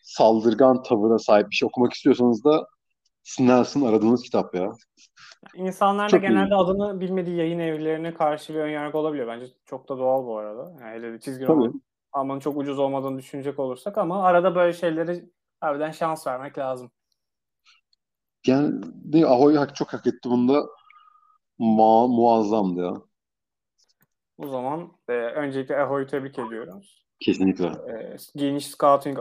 saldırgan 0.00 0.82
tavıra 0.82 1.18
sahip 1.18 1.50
bir 1.50 1.56
şey 1.56 1.66
okumak 1.66 1.92
istiyorsanız 1.92 2.44
da 2.44 2.66
Snells'ın 3.24 3.82
aradığınız 3.82 4.22
kitap 4.22 4.54
ya. 4.54 4.72
İnsanlar 5.54 6.06
da 6.06 6.10
Çok 6.10 6.22
genelde 6.22 6.54
iyi. 6.54 6.58
adını 6.58 7.00
bilmediği 7.00 7.36
yayın 7.36 7.58
evlerine 7.58 8.14
karşı 8.14 8.54
bir 8.54 8.58
önyargı 8.58 8.98
olabiliyor. 8.98 9.28
Bence 9.28 9.46
çok 9.66 9.88
da 9.88 9.98
doğal 9.98 10.26
bu 10.26 10.38
arada. 10.38 10.76
Yani 10.80 10.94
hele 10.94 11.12
de 11.12 11.20
çizgi 11.20 11.46
roman 11.46 11.82
almanın 12.12 12.40
çok 12.40 12.56
ucuz 12.56 12.78
olmadığını 12.78 13.18
düşünecek 13.18 13.58
olursak 13.58 13.98
ama 13.98 14.24
arada 14.24 14.54
böyle 14.54 14.72
şeyleri 14.72 15.30
harbiden 15.60 15.90
şans 15.90 16.26
vermek 16.26 16.58
lazım. 16.58 16.90
Yani 18.46 18.82
de 18.84 19.26
Ahoy 19.26 19.56
hak, 19.56 19.76
çok 19.76 19.92
hak 19.92 20.06
etti 20.06 20.30
bunda. 20.30 20.66
Ma 21.58 22.06
muazzamdı 22.06 22.80
ya. 22.80 22.94
O 24.38 24.46
zaman 24.46 24.92
e, 25.08 25.12
öncelikle 25.12 25.76
Ahoy'u 25.76 26.06
tebrik 26.06 26.38
ediyoruz. 26.38 27.06
Kesinlikle. 27.20 27.66
E, 27.66 28.16
geniş 28.36 28.66
scouting 28.66 29.18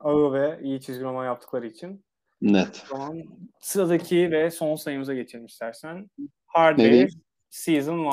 ağı 0.00 0.32
ve 0.32 0.58
iyi 0.62 0.80
çizgi 0.80 1.04
roman 1.04 1.24
yaptıkları 1.24 1.66
için. 1.66 2.04
Net. 2.42 2.84
Zaman 2.88 3.22
sıradaki 3.60 4.30
ve 4.30 4.50
son 4.50 4.74
sayımıza 4.74 5.14
geçelim 5.14 5.46
istersen. 5.46 6.10
Hard? 6.46 6.76
Way 6.78 7.08
Season 7.50 7.98
1. 7.98 8.06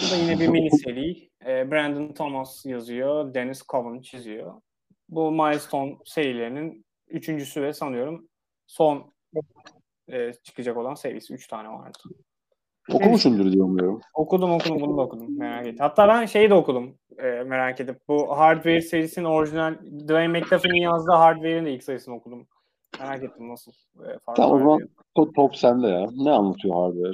Bu 0.00 0.10
da 0.10 0.16
yine 0.16 0.40
bir 0.40 0.48
mini 0.48 0.70
seri. 0.70 1.30
E, 1.46 1.70
Brandon 1.70 2.14
Thomas 2.14 2.66
yazıyor, 2.66 3.34
Dennis 3.34 3.62
Cowan 3.68 4.00
çiziyor. 4.00 4.60
Bu 5.08 5.32
Milestone 5.32 5.96
serilerinin 6.04 6.86
üçüncüsü 7.08 7.62
ve 7.62 7.72
sanıyorum 7.72 8.28
son 8.66 9.12
e, 10.08 10.32
çıkacak 10.32 10.76
olan 10.76 10.94
serisi. 10.94 11.34
Üç 11.34 11.46
tane 11.46 11.68
vardı. 11.68 11.98
Okumuşumdur 12.92 13.52
diye 13.52 13.62
umuyorum. 13.62 14.00
Okudum 14.14 14.52
okudum 14.52 14.80
bunu 14.80 14.96
da 14.96 15.00
okudum 15.00 15.38
merak 15.38 15.66
ettim. 15.66 15.76
Hatta 15.80 16.08
ben 16.08 16.26
şeyi 16.26 16.50
de 16.50 16.54
okudum 16.54 16.98
e, 17.18 17.22
merak 17.22 17.80
edip. 17.80 18.00
Bu 18.08 18.38
Hardware 18.38 18.80
serisinin 18.80 19.26
orijinal 19.26 19.74
Dwayne 20.08 20.38
McDuffie'nin 20.38 20.80
yazdığı 20.80 21.12
Hardware'in 21.12 21.64
de 21.64 21.74
ilk 21.74 21.82
sayısını 21.82 22.14
okudum. 22.14 22.46
Merak 23.00 23.22
ettim 23.24 23.48
nasıl 23.48 23.72
e, 23.72 24.18
Tamam 24.36 24.52
o 24.52 24.58
zaman 24.58 24.88
top, 25.14 25.34
top 25.34 25.56
sende 25.56 25.88
ya. 25.88 26.06
Ne 26.16 26.30
anlatıyor 26.30 26.74
Hardware? 26.74 27.12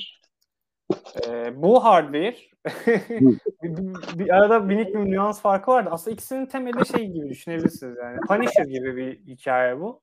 E, 1.27 1.63
bu 1.63 1.85
Hardware 1.85 2.37
bir, 3.23 3.39
bir- 3.63 4.19
bir 4.19 4.35
arada 4.37 4.59
minik 4.61 4.95
bir 4.95 4.99
nüans 5.11 5.41
farkı 5.43 5.71
vardı. 5.71 5.89
Aslında 5.93 6.15
ikisinin 6.15 6.47
temeli 6.47 6.87
şey 6.87 7.07
gibi 7.07 7.29
düşünebilirsiniz 7.29 7.97
yani. 7.97 8.19
Punisher 8.29 8.65
gibi 8.65 8.97
bir 8.97 9.19
hikaye 9.27 9.81
bu. 9.81 10.03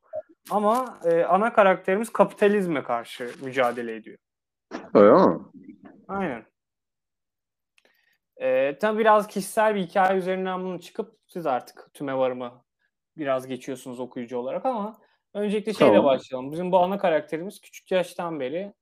Ama 0.50 1.00
e, 1.06 1.24
ana 1.24 1.54
karakterimiz 1.54 2.10
kapitalizme 2.14 2.84
karşı 2.84 3.32
mücadele 3.42 3.96
ediyor. 3.96 4.18
Öyle 4.94 5.28
mi? 5.28 5.40
Aynen. 6.08 6.46
Ee, 8.42 8.78
tabii 8.82 9.00
biraz 9.00 9.28
kişisel 9.28 9.76
bir 9.76 9.82
hikaye 9.82 10.18
üzerinden 10.20 10.64
bunu 10.64 10.80
çıkıp 10.80 11.18
siz 11.28 11.46
artık 11.46 11.90
tüme 11.94 12.18
varımı 12.18 12.64
biraz 13.18 13.48
geçiyorsunuz 13.48 14.00
okuyucu 14.00 14.38
olarak 14.38 14.66
ama 14.66 14.98
öncelikle 15.34 15.74
şeyle 15.74 15.94
Tamam. 15.94 16.06
başlayalım. 16.06 16.52
Bizim 16.52 16.72
bu 16.72 16.80
ana 16.80 16.98
karakterimiz 16.98 17.62
küçük 17.62 17.92
yaştan 17.92 18.40
beri 18.40 18.74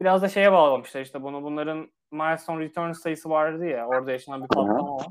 biraz 0.00 0.22
da 0.22 0.28
şeye 0.28 0.52
bağlamışlar 0.52 1.00
işte 1.00 1.22
bunu. 1.22 1.42
Bunların 1.42 1.90
Milestone 2.10 2.64
Return 2.64 2.92
sayısı 2.92 3.30
vardı 3.30 3.66
ya 3.66 3.86
orada 3.88 4.12
yaşanan 4.12 4.42
bir 4.42 4.48
patlama 4.48 4.96
var. 4.96 5.06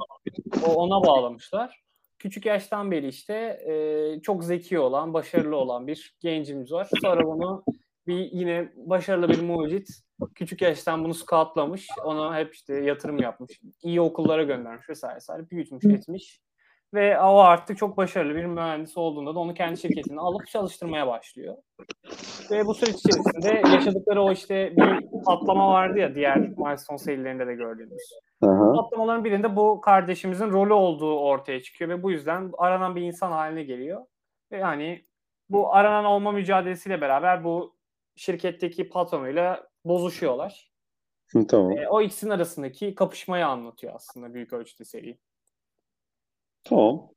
O 0.67 0.73
ona 0.73 1.08
bağlamışlar. 1.08 1.82
Küçük 2.19 2.45
yaştan 2.45 2.91
beri 2.91 3.08
işte 3.08 3.34
e, 3.67 4.21
çok 4.21 4.43
zeki 4.43 4.80
olan, 4.80 5.13
başarılı 5.13 5.56
olan 5.56 5.88
bir 5.88 6.15
gencimiz 6.19 6.71
var. 6.71 6.89
Sonra 7.02 7.25
bunu 7.25 7.63
bir 8.08 8.32
yine 8.32 8.71
başarılı 8.75 9.30
bir 9.30 9.41
mucit 9.41 9.89
küçük 10.36 10.62
yaştan 10.62 11.04
bunu 11.04 11.13
scoutlamış. 11.13 11.88
Ona 12.04 12.38
hep 12.38 12.54
işte 12.54 12.73
yatırım 12.73 13.17
yapmış. 13.17 13.62
iyi 13.84 14.02
okullara 14.02 14.43
göndermiş 14.43 14.89
vesaire 14.89 15.15
vesaire. 15.15 15.49
Büyütmüş, 15.49 15.86
etmiş. 15.86 16.41
Ve 16.93 17.19
o 17.19 17.38
artık 17.38 17.78
çok 17.78 17.97
başarılı 17.97 18.36
bir 18.36 18.45
mühendis 18.45 18.97
olduğunda 18.97 19.36
da 19.36 19.39
onu 19.39 19.54
kendi 19.54 19.80
şirketine 19.80 20.19
alıp 20.19 20.47
çalıştırmaya 20.47 21.08
başlıyor. 21.08 21.56
Ve 22.52 22.65
bu 22.65 22.73
süreç 22.73 22.95
içerisinde 22.95 23.69
yaşadıkları 23.75 24.21
o 24.21 24.32
işte 24.32 24.73
bir 24.78 25.23
patlama 25.25 25.71
vardı 25.73 25.99
ya 25.99 26.15
diğer 26.15 26.38
milestone 26.38 26.97
serilerinde 26.97 27.47
de 27.47 27.54
gördüğümüz. 27.54 28.13
Aha. 28.41 28.73
Patlamaların 28.73 29.23
birinde 29.23 29.56
bu 29.56 29.82
kardeşimizin 29.82 30.52
rolü 30.52 30.73
olduğu 30.73 31.19
ortaya 31.19 31.62
çıkıyor 31.62 31.89
ve 31.89 32.04
bu 32.04 32.12
yüzden 32.12 32.52
aranan 32.58 32.95
bir 32.95 33.02
insan 33.02 33.32
haline 33.32 33.63
geliyor. 33.63 34.06
Ve 34.52 34.58
yani 34.58 35.04
bu 35.49 35.73
aranan 35.73 36.06
olma 36.06 36.32
mücadelesiyle 36.32 37.02
beraber 37.02 37.43
bu 37.43 37.75
şirketteki 38.15 38.89
patronuyla 38.89 39.67
bozuşuyorlar. 39.86 40.71
Tamam. 41.47 41.71
E, 41.71 41.88
o 41.88 42.02
ikisinin 42.02 42.32
arasındaki 42.32 42.95
kapışmayı 42.95 43.47
anlatıyor 43.47 43.93
aslında 43.95 44.34
büyük 44.34 44.54
ölçüde 44.54 44.86
seri. 44.86 45.17
Tamam. 46.63 47.10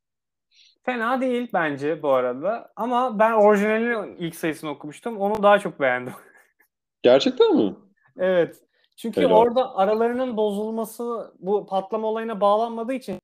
Fena 0.83 1.21
değil 1.21 1.49
bence 1.53 2.03
bu 2.03 2.11
arada. 2.11 2.73
Ama 2.77 3.19
ben 3.19 3.33
orijinalinin 3.33 4.17
ilk 4.17 4.37
sayısını 4.37 4.71
okumuştum. 4.71 5.19
Onu 5.19 5.43
daha 5.43 5.59
çok 5.59 5.81
beğendim. 5.81 6.13
Gerçekten 7.03 7.57
mi? 7.57 7.77
evet. 8.19 8.63
Çünkü 8.97 9.21
Helal. 9.21 9.37
orada 9.37 9.77
aralarının 9.77 10.37
bozulması 10.37 11.35
bu 11.39 11.67
patlama 11.67 12.09
olayına 12.09 12.41
bağlanmadığı 12.41 12.93
için 12.93 13.19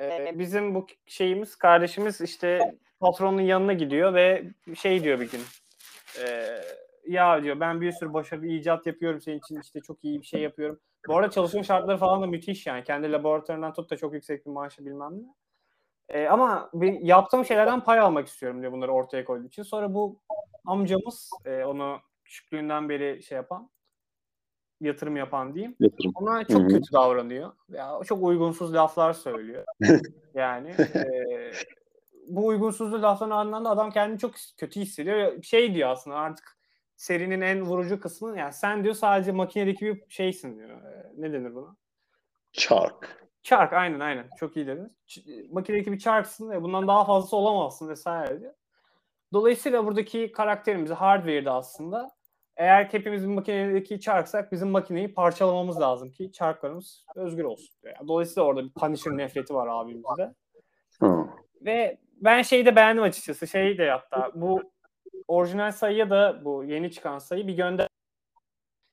e, 0.00 0.38
bizim 0.38 0.74
bu 0.74 0.86
şeyimiz 1.06 1.56
kardeşimiz 1.56 2.20
işte 2.20 2.76
patronun 3.00 3.42
yanına 3.42 3.72
gidiyor 3.72 4.14
ve 4.14 4.44
şey 4.74 5.04
diyor 5.04 5.20
bir 5.20 5.30
gün 5.30 5.40
e, 6.22 6.46
ya 7.06 7.42
diyor 7.42 7.60
ben 7.60 7.80
bir 7.80 7.92
sürü 7.92 8.12
başarılı 8.12 8.46
icat 8.46 8.86
yapıyorum 8.86 9.20
senin 9.20 9.38
için 9.38 9.60
işte 9.60 9.80
çok 9.80 10.04
iyi 10.04 10.20
bir 10.20 10.26
şey 10.26 10.40
yapıyorum. 10.40 10.80
Bu 11.08 11.16
arada 11.16 11.30
çalışma 11.30 11.62
şartları 11.62 11.98
falan 11.98 12.22
da 12.22 12.26
müthiş 12.26 12.66
yani. 12.66 12.84
Kendi 12.84 13.12
laboratuvarından 13.12 13.72
tut 13.72 13.90
da 13.90 13.96
çok 13.96 14.14
yüksek 14.14 14.46
bir 14.46 14.50
maaşı 14.50 14.86
bilmem 14.86 15.12
ne. 15.22 15.34
E, 16.08 16.26
ama 16.26 16.70
bir, 16.74 17.00
yaptığım 17.00 17.44
şeylerden 17.44 17.80
pay 17.80 17.98
almak 17.98 18.28
istiyorum 18.28 18.60
diye 18.60 18.72
bunları 18.72 18.92
ortaya 18.92 19.24
koyduğu 19.24 19.46
için. 19.46 19.62
Sonra 19.62 19.94
bu 19.94 20.20
amcamız 20.66 21.30
e, 21.44 21.64
onu 21.64 22.00
küçüklüğünden 22.24 22.88
beri 22.88 23.22
şey 23.22 23.36
yapan 23.36 23.70
yatırım 24.80 25.16
yapan 25.16 25.54
diyeyim. 25.54 25.76
Yatırım. 25.80 26.12
Ona 26.14 26.44
çok 26.44 26.60
Hı-hı. 26.60 26.68
kötü 26.68 26.92
davranıyor. 26.92 27.52
Ya 27.68 28.00
çok 28.04 28.22
uygunsuz 28.22 28.74
laflar 28.74 29.12
söylüyor. 29.12 29.64
yani 30.34 30.70
e, 30.94 31.04
bu 32.28 32.46
uygunsuzluğu 32.46 33.02
lafların 33.02 33.30
ardından 33.30 33.64
da 33.64 33.70
adam 33.70 33.90
kendini 33.90 34.18
çok 34.18 34.34
kötü 34.56 34.80
hissediyor. 34.80 35.42
Şey 35.42 35.74
diyor 35.74 35.90
aslında 35.90 36.16
artık 36.16 36.55
serinin 36.96 37.40
en 37.40 37.62
vurucu 37.62 38.00
kısmı 38.00 38.38
yani 38.38 38.52
sen 38.52 38.84
diyor 38.84 38.94
sadece 38.94 39.32
makinedeki 39.32 39.86
bir 39.86 40.04
şeysin 40.08 40.58
diyor. 40.58 40.70
E, 40.70 41.12
ne 41.16 41.32
denir 41.32 41.54
buna? 41.54 41.76
Çark. 42.52 43.26
Çark 43.42 43.72
aynen 43.72 44.00
aynen. 44.00 44.28
Çok 44.38 44.56
iyi 44.56 44.66
dediniz. 44.66 44.90
Ç- 45.08 45.52
makinedeki 45.52 45.92
bir 45.92 45.98
çarksın 45.98 46.50
ve 46.50 46.62
bundan 46.62 46.88
daha 46.88 47.04
fazlası 47.04 47.36
olamazsın 47.36 47.88
vesaire 47.88 48.40
diyor. 48.40 48.54
Dolayısıyla 49.32 49.86
buradaki 49.86 50.32
karakterimiz 50.32 50.90
hardware'de 50.90 51.50
aslında 51.50 52.10
eğer 52.56 52.84
hepimiz 52.84 53.22
bir 53.22 53.34
makinedeki 53.34 54.00
çarksak 54.00 54.52
bizim 54.52 54.68
makineyi 54.68 55.14
parçalamamız 55.14 55.80
lazım 55.80 56.10
ki 56.10 56.32
çarklarımız 56.32 57.04
özgür 57.16 57.44
olsun. 57.44 57.76
Yani 57.84 58.08
dolayısıyla 58.08 58.46
orada 58.46 58.64
bir 58.64 58.72
Punisher 58.72 59.16
nefreti 59.16 59.54
var 59.54 59.68
abimizde. 59.70 60.34
Hı. 61.00 61.26
Ve 61.60 61.98
ben 62.16 62.42
şeyi 62.42 62.66
de 62.66 62.76
beğendim 62.76 63.02
açıkçası. 63.02 63.46
Şey 63.46 63.78
de 63.78 63.90
hatta 63.90 64.30
bu 64.34 64.62
orijinal 65.28 65.72
sayıya 65.72 66.10
da 66.10 66.44
bu 66.44 66.64
yeni 66.64 66.90
çıkan 66.90 67.18
sayı 67.18 67.46
bir 67.46 67.54
gönder 67.54 67.88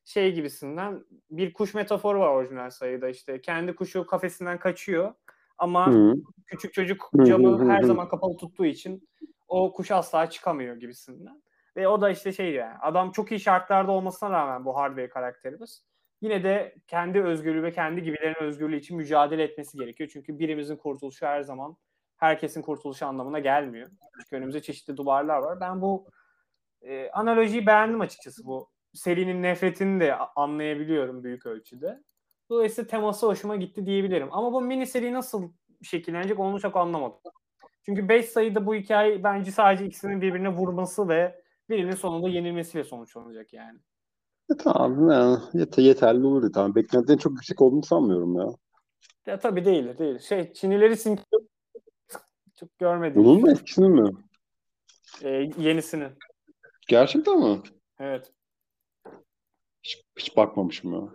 şey 0.06 0.34
gibisinden 0.34 1.06
bir 1.32 1.54
kuş 1.54 1.74
metaforu 1.74 2.20
var 2.20 2.28
orijinal 2.28 2.70
sayıda 2.70 3.10
işte 3.10 3.42
kendi 3.42 3.76
kuşu 3.76 4.06
kafesinden 4.06 4.60
kaçıyor 4.60 5.14
ama 5.58 5.88
Hı. 5.88 6.16
küçük 6.46 6.74
çocuk 6.74 7.10
camı 7.26 7.60
hı 7.60 7.70
her 7.70 7.84
zaman 7.84 8.10
kapalı 8.10 8.38
tuttuğu 8.38 8.66
için 8.66 9.10
o 9.48 9.74
kuş 9.74 9.92
asla 9.92 10.30
çıkamıyor 10.30 10.76
gibisinden. 10.76 11.44
Ve 11.76 11.88
o 11.88 12.02
da 12.02 12.10
işte 12.10 12.34
şey 12.34 12.54
yani 12.54 12.78
adam 12.82 13.12
çok 13.12 13.32
iyi 13.32 13.40
şartlarda 13.40 13.92
olmasına 13.92 14.30
rağmen 14.30 14.66
bu 14.66 14.76
hardware 14.76 15.10
karakterimiz 15.10 15.86
yine 16.22 16.44
de 16.44 16.76
kendi 16.88 17.22
özgürlüğü 17.22 17.64
ve 17.64 17.72
kendi 17.72 18.04
gibilerin 18.04 18.44
özgürlüğü 18.44 18.78
için 18.78 18.98
mücadele 18.98 19.44
etmesi 19.44 19.78
gerekiyor. 19.78 20.10
Çünkü 20.14 20.40
birimizin 20.40 20.76
kurtuluşu 20.76 21.26
her 21.26 21.42
zaman 21.42 21.78
herkesin 22.18 22.62
kurtuluşu 22.62 23.06
anlamına 23.06 23.40
gelmiyor. 23.40 23.90
Çünkü 24.14 24.36
önümüzde 24.36 24.62
çeşitli 24.62 24.98
duvarlar 24.98 25.38
var. 25.38 25.60
Ben 25.60 25.82
bu 25.82 26.08
e, 26.84 27.10
analojiyi 27.12 27.68
beğendim 27.68 28.02
açıkçası 28.02 28.46
bu. 28.46 28.70
Serinin 28.94 29.44
nefretini 29.44 30.00
de 30.00 30.16
anlayabiliyorum 30.16 31.24
büyük 31.24 31.46
ölçüde. 31.46 32.04
Dolayısıyla 32.50 32.88
teması 32.88 33.28
hoşuma 33.28 33.56
gitti 33.56 33.86
diyebilirim. 33.86 34.28
Ama 34.32 34.54
bu 34.54 34.62
mini 34.62 34.88
seri 34.88 35.14
nasıl 35.14 35.52
şekillenecek 35.82 36.40
onu 36.40 36.60
çok 36.60 36.76
anlamadım. 36.76 37.20
Çünkü 37.86 38.10
5 38.10 38.26
sayıda 38.26 38.66
bu 38.66 38.76
hikaye 38.76 39.24
bence 39.24 39.52
sadece 39.52 39.86
ikisinin 39.86 40.22
birbirine 40.22 40.50
vurması 40.50 41.08
ve 41.10 41.44
birinin 41.70 41.96
sonunda 41.96 42.30
yenilmesiyle 42.30 42.84
sonuçlanacak 42.84 43.54
yani. 43.54 43.80
E, 44.54 44.58
tamam 44.58 45.10
yani 45.10 45.38
yet- 45.54 45.82
yeterli 45.82 46.26
olur. 46.26 46.54
Tamam. 46.54 46.76
Beklentilerin 46.76 47.18
çok 47.20 47.32
yüksek 47.32 47.62
olduğunu 47.62 47.84
sanmıyorum 47.84 48.36
ya. 48.36 48.48
Ya 49.26 49.40
tabii 49.40 49.66
değil, 49.66 49.98
değil. 49.98 50.20
Şey 50.20 50.54
Çinileri 50.54 50.98
sin 50.98 51.20
çok 52.56 52.80
görmedim. 52.80 53.24
Bunun 53.24 53.42
mu 53.42 53.52
etkisini 53.52 53.90
mi? 53.90 54.10
Ee, 55.24 55.50
yenisini. 55.58 56.08
Gerçekten 56.88 57.40
mi? 57.40 57.60
Evet. 58.00 58.32
Hiç, 59.84 60.04
hiç 60.20 60.38
bakmamışım 60.38 60.94
ya. 60.94 61.10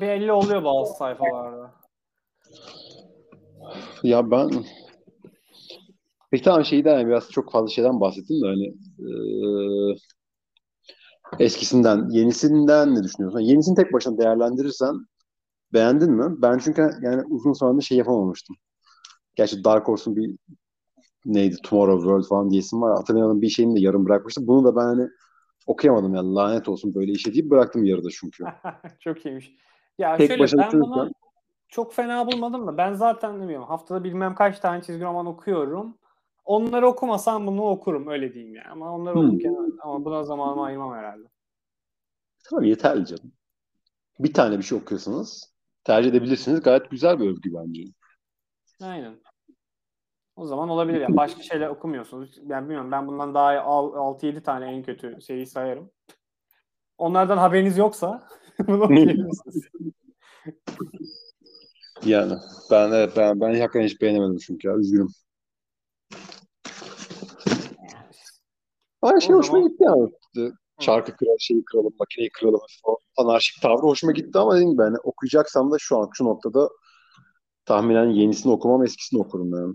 Belli 0.00 0.32
oluyor 0.32 0.64
bazı 0.64 0.94
sayfalarda. 0.94 1.74
Ya 4.02 4.30
ben 4.30 4.64
Peki 6.30 6.44
tamam 6.44 6.64
şeyden 6.64 6.98
yani 6.98 7.06
biraz 7.08 7.30
çok 7.30 7.52
fazla 7.52 7.68
şeyden 7.68 8.00
bahsettim 8.00 8.42
de 8.42 8.46
hani 8.46 8.74
eee, 8.98 9.96
eskisinden, 11.38 12.08
yenisinden 12.10 12.94
ne 12.94 13.02
düşünüyorsun? 13.02 13.40
Yenisini 13.40 13.74
tek 13.76 13.92
başına 13.92 14.18
değerlendirirsen 14.18 14.94
beğendin 15.72 16.12
mi? 16.12 16.42
Ben 16.42 16.58
çünkü 16.58 16.90
yani 17.02 17.22
uzun 17.30 17.52
zamandır 17.52 17.82
şey 17.82 17.98
yapamamıştım. 17.98 18.56
Gerçi 19.34 19.64
Dark 19.64 19.88
Horse'un 19.88 20.16
bir 20.16 20.36
neydi 21.24 21.56
Tomorrow 21.64 22.00
World 22.00 22.24
falan 22.28 22.50
diyesim 22.50 22.82
var. 22.82 22.96
Hatırlayamadım 22.96 23.42
bir 23.42 23.48
şeyini 23.48 23.76
de 23.76 23.80
yarım 23.80 24.06
bırakmıştım. 24.06 24.46
Bunu 24.46 24.64
da 24.64 24.76
ben 24.76 24.82
hani 24.82 25.08
okuyamadım 25.66 26.14
yani 26.14 26.34
lanet 26.34 26.68
olsun 26.68 26.94
böyle 26.94 27.12
işe 27.12 27.34
deyip 27.34 27.50
bıraktım 27.50 27.84
yarıda 27.84 28.08
çünkü. 28.12 28.44
Çok 29.00 29.26
iyiymiş. 29.26 29.52
Ya 29.98 30.18
Tek 30.18 30.28
şöyle 30.28 30.58
ben 30.58 30.80
bunu 30.80 31.12
çok 31.68 31.94
fena 31.94 32.26
bulmadım 32.28 32.66
da 32.66 32.78
ben 32.78 32.94
zaten 32.94 33.40
ne 33.40 33.44
bileyim 33.44 33.62
haftada 33.62 34.04
bilmem 34.04 34.34
kaç 34.34 34.60
tane 34.60 34.82
çizgi 34.82 35.04
roman 35.04 35.26
okuyorum. 35.26 35.98
Onları 36.44 36.88
okumasam 36.88 37.46
bunu 37.46 37.62
okurum 37.70 38.08
öyle 38.08 38.34
diyeyim 38.34 38.54
yani. 38.56 38.68
Ama 38.68 38.92
onları 38.96 39.16
Hmm. 39.16 39.20
okurken 39.20 39.54
ama 39.84 40.04
buna 40.04 40.24
zamanımı 40.24 40.64
ayırmam 40.64 40.94
herhalde. 40.94 41.28
Tamam 42.44 42.64
yeterli 42.64 43.06
canım. 43.06 43.32
Bir 44.20 44.34
tane 44.34 44.58
bir 44.58 44.62
şey 44.64 44.78
okuyorsanız 44.78 45.54
tercih 45.84 46.10
edebilirsiniz. 46.10 46.62
Gayet 46.62 46.90
güzel 46.90 47.20
bir 47.20 47.26
övgü 47.30 47.54
bence. 47.54 47.82
Aynen. 48.80 49.20
O 50.36 50.46
zaman 50.46 50.68
olabilir 50.68 51.00
yani. 51.00 51.16
Başka 51.16 51.42
şeyler 51.42 51.68
okumuyorsunuz. 51.68 52.40
Ben 52.42 52.62
bilmiyorum 52.64 52.92
ben 52.92 53.06
bundan 53.06 53.34
daha 53.34 53.52
6-7 53.54 54.42
tane 54.42 54.66
en 54.72 54.82
kötü 54.82 55.22
şeyi 55.22 55.46
sayarım. 55.46 55.90
Onlardan 56.98 57.36
haberiniz 57.38 57.78
yoksa 57.78 58.28
bunu 58.66 58.82
okuyabilirsiniz. 58.84 59.64
Yani 62.04 62.32
ben 62.70 62.90
evet, 62.92 63.12
ben 63.16 63.40
ben 63.40 63.48
hakikaten 63.48 63.82
hiç 63.86 64.00
beğenemedim 64.00 64.36
çünkü 64.38 64.68
ya 64.68 64.74
üzgünüm. 64.76 65.08
Ama 69.02 69.20
şey 69.20 69.34
O 69.34 69.38
hoşuma 69.38 69.58
zaman- 69.58 69.68
gitti 69.70 69.84
yani. 69.84 70.52
Çarkı 70.80 71.16
kıralım, 71.16 71.36
şeyi 71.40 71.64
kıralım, 71.64 71.92
makineyi 71.98 72.30
kıralım. 72.30 72.60
O 72.84 72.98
anarşik 73.16 73.62
tavrı 73.62 73.82
hoşuma 73.82 74.12
gitti 74.12 74.38
ama 74.38 74.54
dediğim 74.54 74.70
gibi 74.72 74.82
yani 74.82 74.96
okuyacaksam 74.98 75.72
da 75.72 75.76
şu 75.78 75.98
an 75.98 76.10
şu 76.12 76.24
noktada 76.24 76.68
tahminen 77.64 78.10
yenisini 78.10 78.52
okumam 78.52 78.82
eskisini 78.84 79.20
okurum 79.20 79.54
yani. 79.54 79.74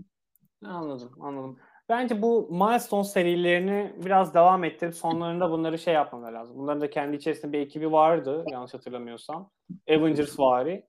Anladım, 0.64 1.10
anladım. 1.20 1.58
Bence 1.88 2.22
bu 2.22 2.48
Milestone 2.50 3.04
serilerini 3.04 3.92
biraz 4.04 4.34
devam 4.34 4.64
ettirip 4.64 4.94
sonlarında 4.94 5.50
bunları 5.50 5.78
şey 5.78 5.94
yapmaları 5.94 6.34
lazım. 6.34 6.58
Bunların 6.58 6.80
da 6.80 6.90
kendi 6.90 7.16
içerisinde 7.16 7.52
bir 7.52 7.58
ekibi 7.58 7.92
vardı 7.92 8.44
yanlış 8.50 8.74
hatırlamıyorsam. 8.74 9.50
Avengers 9.88 10.38
vari. 10.38 10.86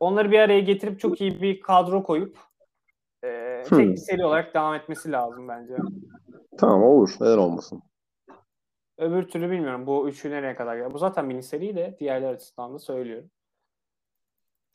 Onları 0.00 0.30
bir 0.30 0.38
araya 0.38 0.60
getirip 0.60 1.00
çok 1.00 1.20
iyi 1.20 1.42
bir 1.42 1.60
kadro 1.60 2.02
koyup 2.02 2.38
e, 3.24 3.62
tek 3.68 3.78
bir 3.78 3.96
seri 3.96 4.24
olarak 4.24 4.54
devam 4.54 4.74
etmesi 4.74 5.12
lazım 5.12 5.48
bence. 5.48 5.76
Tamam 6.58 6.82
olur. 6.82 7.10
Neden 7.20 7.38
olmasın? 7.38 7.82
Öbür 8.98 9.28
türlü 9.28 9.50
bilmiyorum. 9.50 9.86
Bu 9.86 10.08
üçü 10.08 10.30
nereye 10.30 10.54
kadar 10.54 10.76
gider. 10.76 10.92
Bu 10.94 10.98
zaten 10.98 11.26
mini 11.26 11.42
seri 11.42 11.76
de 11.76 11.96
diğerler 12.00 12.32
açısından 12.32 12.74
da 12.74 12.78
söylüyorum. 12.78 13.30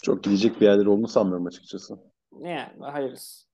Çok 0.04 0.23
gidecek 0.23 0.62
bir 0.62 0.65
yerleri 0.65 0.89
olduğunu 0.89 1.08
sanmıyorum 1.08 1.45
açıkçası. 1.45 1.99
Yani 2.39 2.84
hayırlısı. 2.84 3.48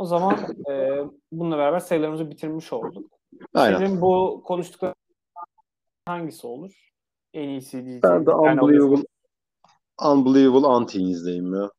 O 0.00 0.04
zaman 0.04 0.36
e, 0.70 0.98
bununla 1.32 1.58
beraber 1.58 1.78
sayılarımızı 1.78 2.30
bitirmiş 2.30 2.72
olduk. 2.72 3.10
Aynen. 3.54 3.78
Senin 3.78 4.00
bu 4.00 4.42
konuştukları 4.44 4.94
hangisi 6.06 6.46
olur? 6.46 6.90
En 7.34 7.48
iyisi 7.48 7.72
diyeceğim. 7.72 8.02
Ben 8.02 8.26
de 8.26 8.30
Unbelievable. 8.30 9.04
Unbelievable 10.02 10.66
Auntie'nizdeyim 10.66 11.54
ya. 11.54 11.70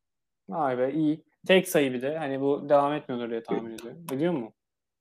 Vay 0.50 0.78
be 0.78 0.94
iyi. 0.94 1.24
Tek 1.48 1.68
sayı 1.68 1.94
bir 1.94 2.02
de. 2.02 2.18
Hani 2.18 2.42
bu 2.42 2.70
devam 2.70 2.94
etmiyordur 2.94 3.30
diye 3.30 3.44
tahmin 3.44 3.72
ediyorum. 3.72 4.06
Ediyor 4.12 4.34
mu? 4.34 4.54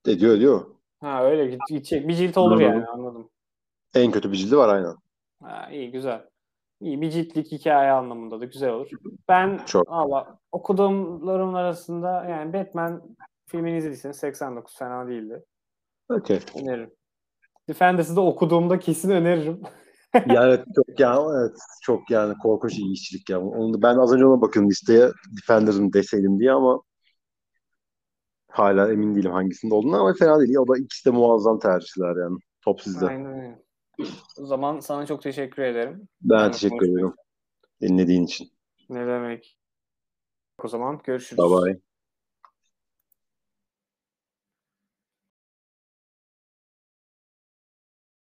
Ediyor 0.06 0.36
ediyor. 0.36 0.66
Ha 1.00 1.24
öyle 1.24 1.56
gidecek. 1.68 2.08
Bir 2.08 2.14
cilt 2.14 2.38
olur 2.38 2.60
Anladım. 2.60 2.72
yani 2.72 2.86
anladım. 2.86 3.30
En 3.94 4.10
kötü 4.10 4.32
bir 4.32 4.36
cildi 4.36 4.56
var 4.56 4.68
aynen. 4.68 4.94
Ha, 5.42 5.70
iyi 5.70 5.90
güzel. 5.90 6.29
İyi 6.80 7.00
bir 7.00 7.10
ciltlik 7.10 7.52
hikaye 7.52 7.90
anlamında 7.90 8.40
da 8.40 8.44
güzel 8.44 8.70
olur. 8.70 8.90
Ben 9.28 9.60
Çok. 9.66 9.90
valla 9.90 10.38
okuduğumlarım 10.52 11.54
arasında 11.54 12.24
yani 12.24 12.52
Batman 12.52 13.16
filmini 13.46 13.78
izlediyseniz 13.78 14.16
89 14.16 14.78
fena 14.78 15.08
değildi. 15.08 15.44
Okey. 16.08 16.40
Öneririm. 16.62 16.90
Defenders'ı 17.68 18.16
da 18.16 18.20
okuduğumda 18.20 18.78
kesin 18.78 19.10
öneririm. 19.10 19.62
Yani 20.26 20.60
çok 20.76 21.00
yani 21.00 21.38
evet 21.40 21.56
çok 21.82 22.10
yani 22.10 22.34
korkunç 22.42 22.78
iyi 22.78 22.92
işçilik 22.92 23.30
ya. 23.30 23.40
Onu 23.40 23.82
ben 23.82 23.96
az 23.96 24.12
önce 24.12 24.26
ona 24.26 24.40
bakıyorum 24.40 24.70
listeye 24.70 25.08
Defender'ın 25.36 25.92
deseydim 25.92 26.38
diye 26.38 26.52
ama 26.52 26.82
hala 28.50 28.92
emin 28.92 29.14
değilim 29.14 29.32
hangisinde 29.32 29.74
olduğunu 29.74 30.00
ama 30.00 30.14
fena 30.18 30.40
değil. 30.40 30.56
O 30.56 30.68
da 30.68 30.78
ikisi 30.78 31.06
de 31.06 31.10
muazzam 31.10 31.58
tercihler 31.58 32.16
yani. 32.22 32.38
Top 32.64 32.80
sizde. 32.80 33.06
Aynen 33.06 33.26
öyle. 33.26 33.69
O 34.40 34.46
zaman 34.46 34.80
sana 34.80 35.06
çok 35.06 35.22
teşekkür 35.22 35.62
ederim. 35.62 36.08
Ben 36.22 36.48
de 36.48 36.52
teşekkür 36.52 36.88
ederim 36.88 37.14
dinlediğin 37.80 38.24
için. 38.24 38.52
Ne 38.90 39.06
demek? 39.06 39.56
O 40.64 40.68
zaman 40.68 41.00
görüşürüz. 41.04 41.42
Bye 41.42 41.64
bye. 41.64 41.80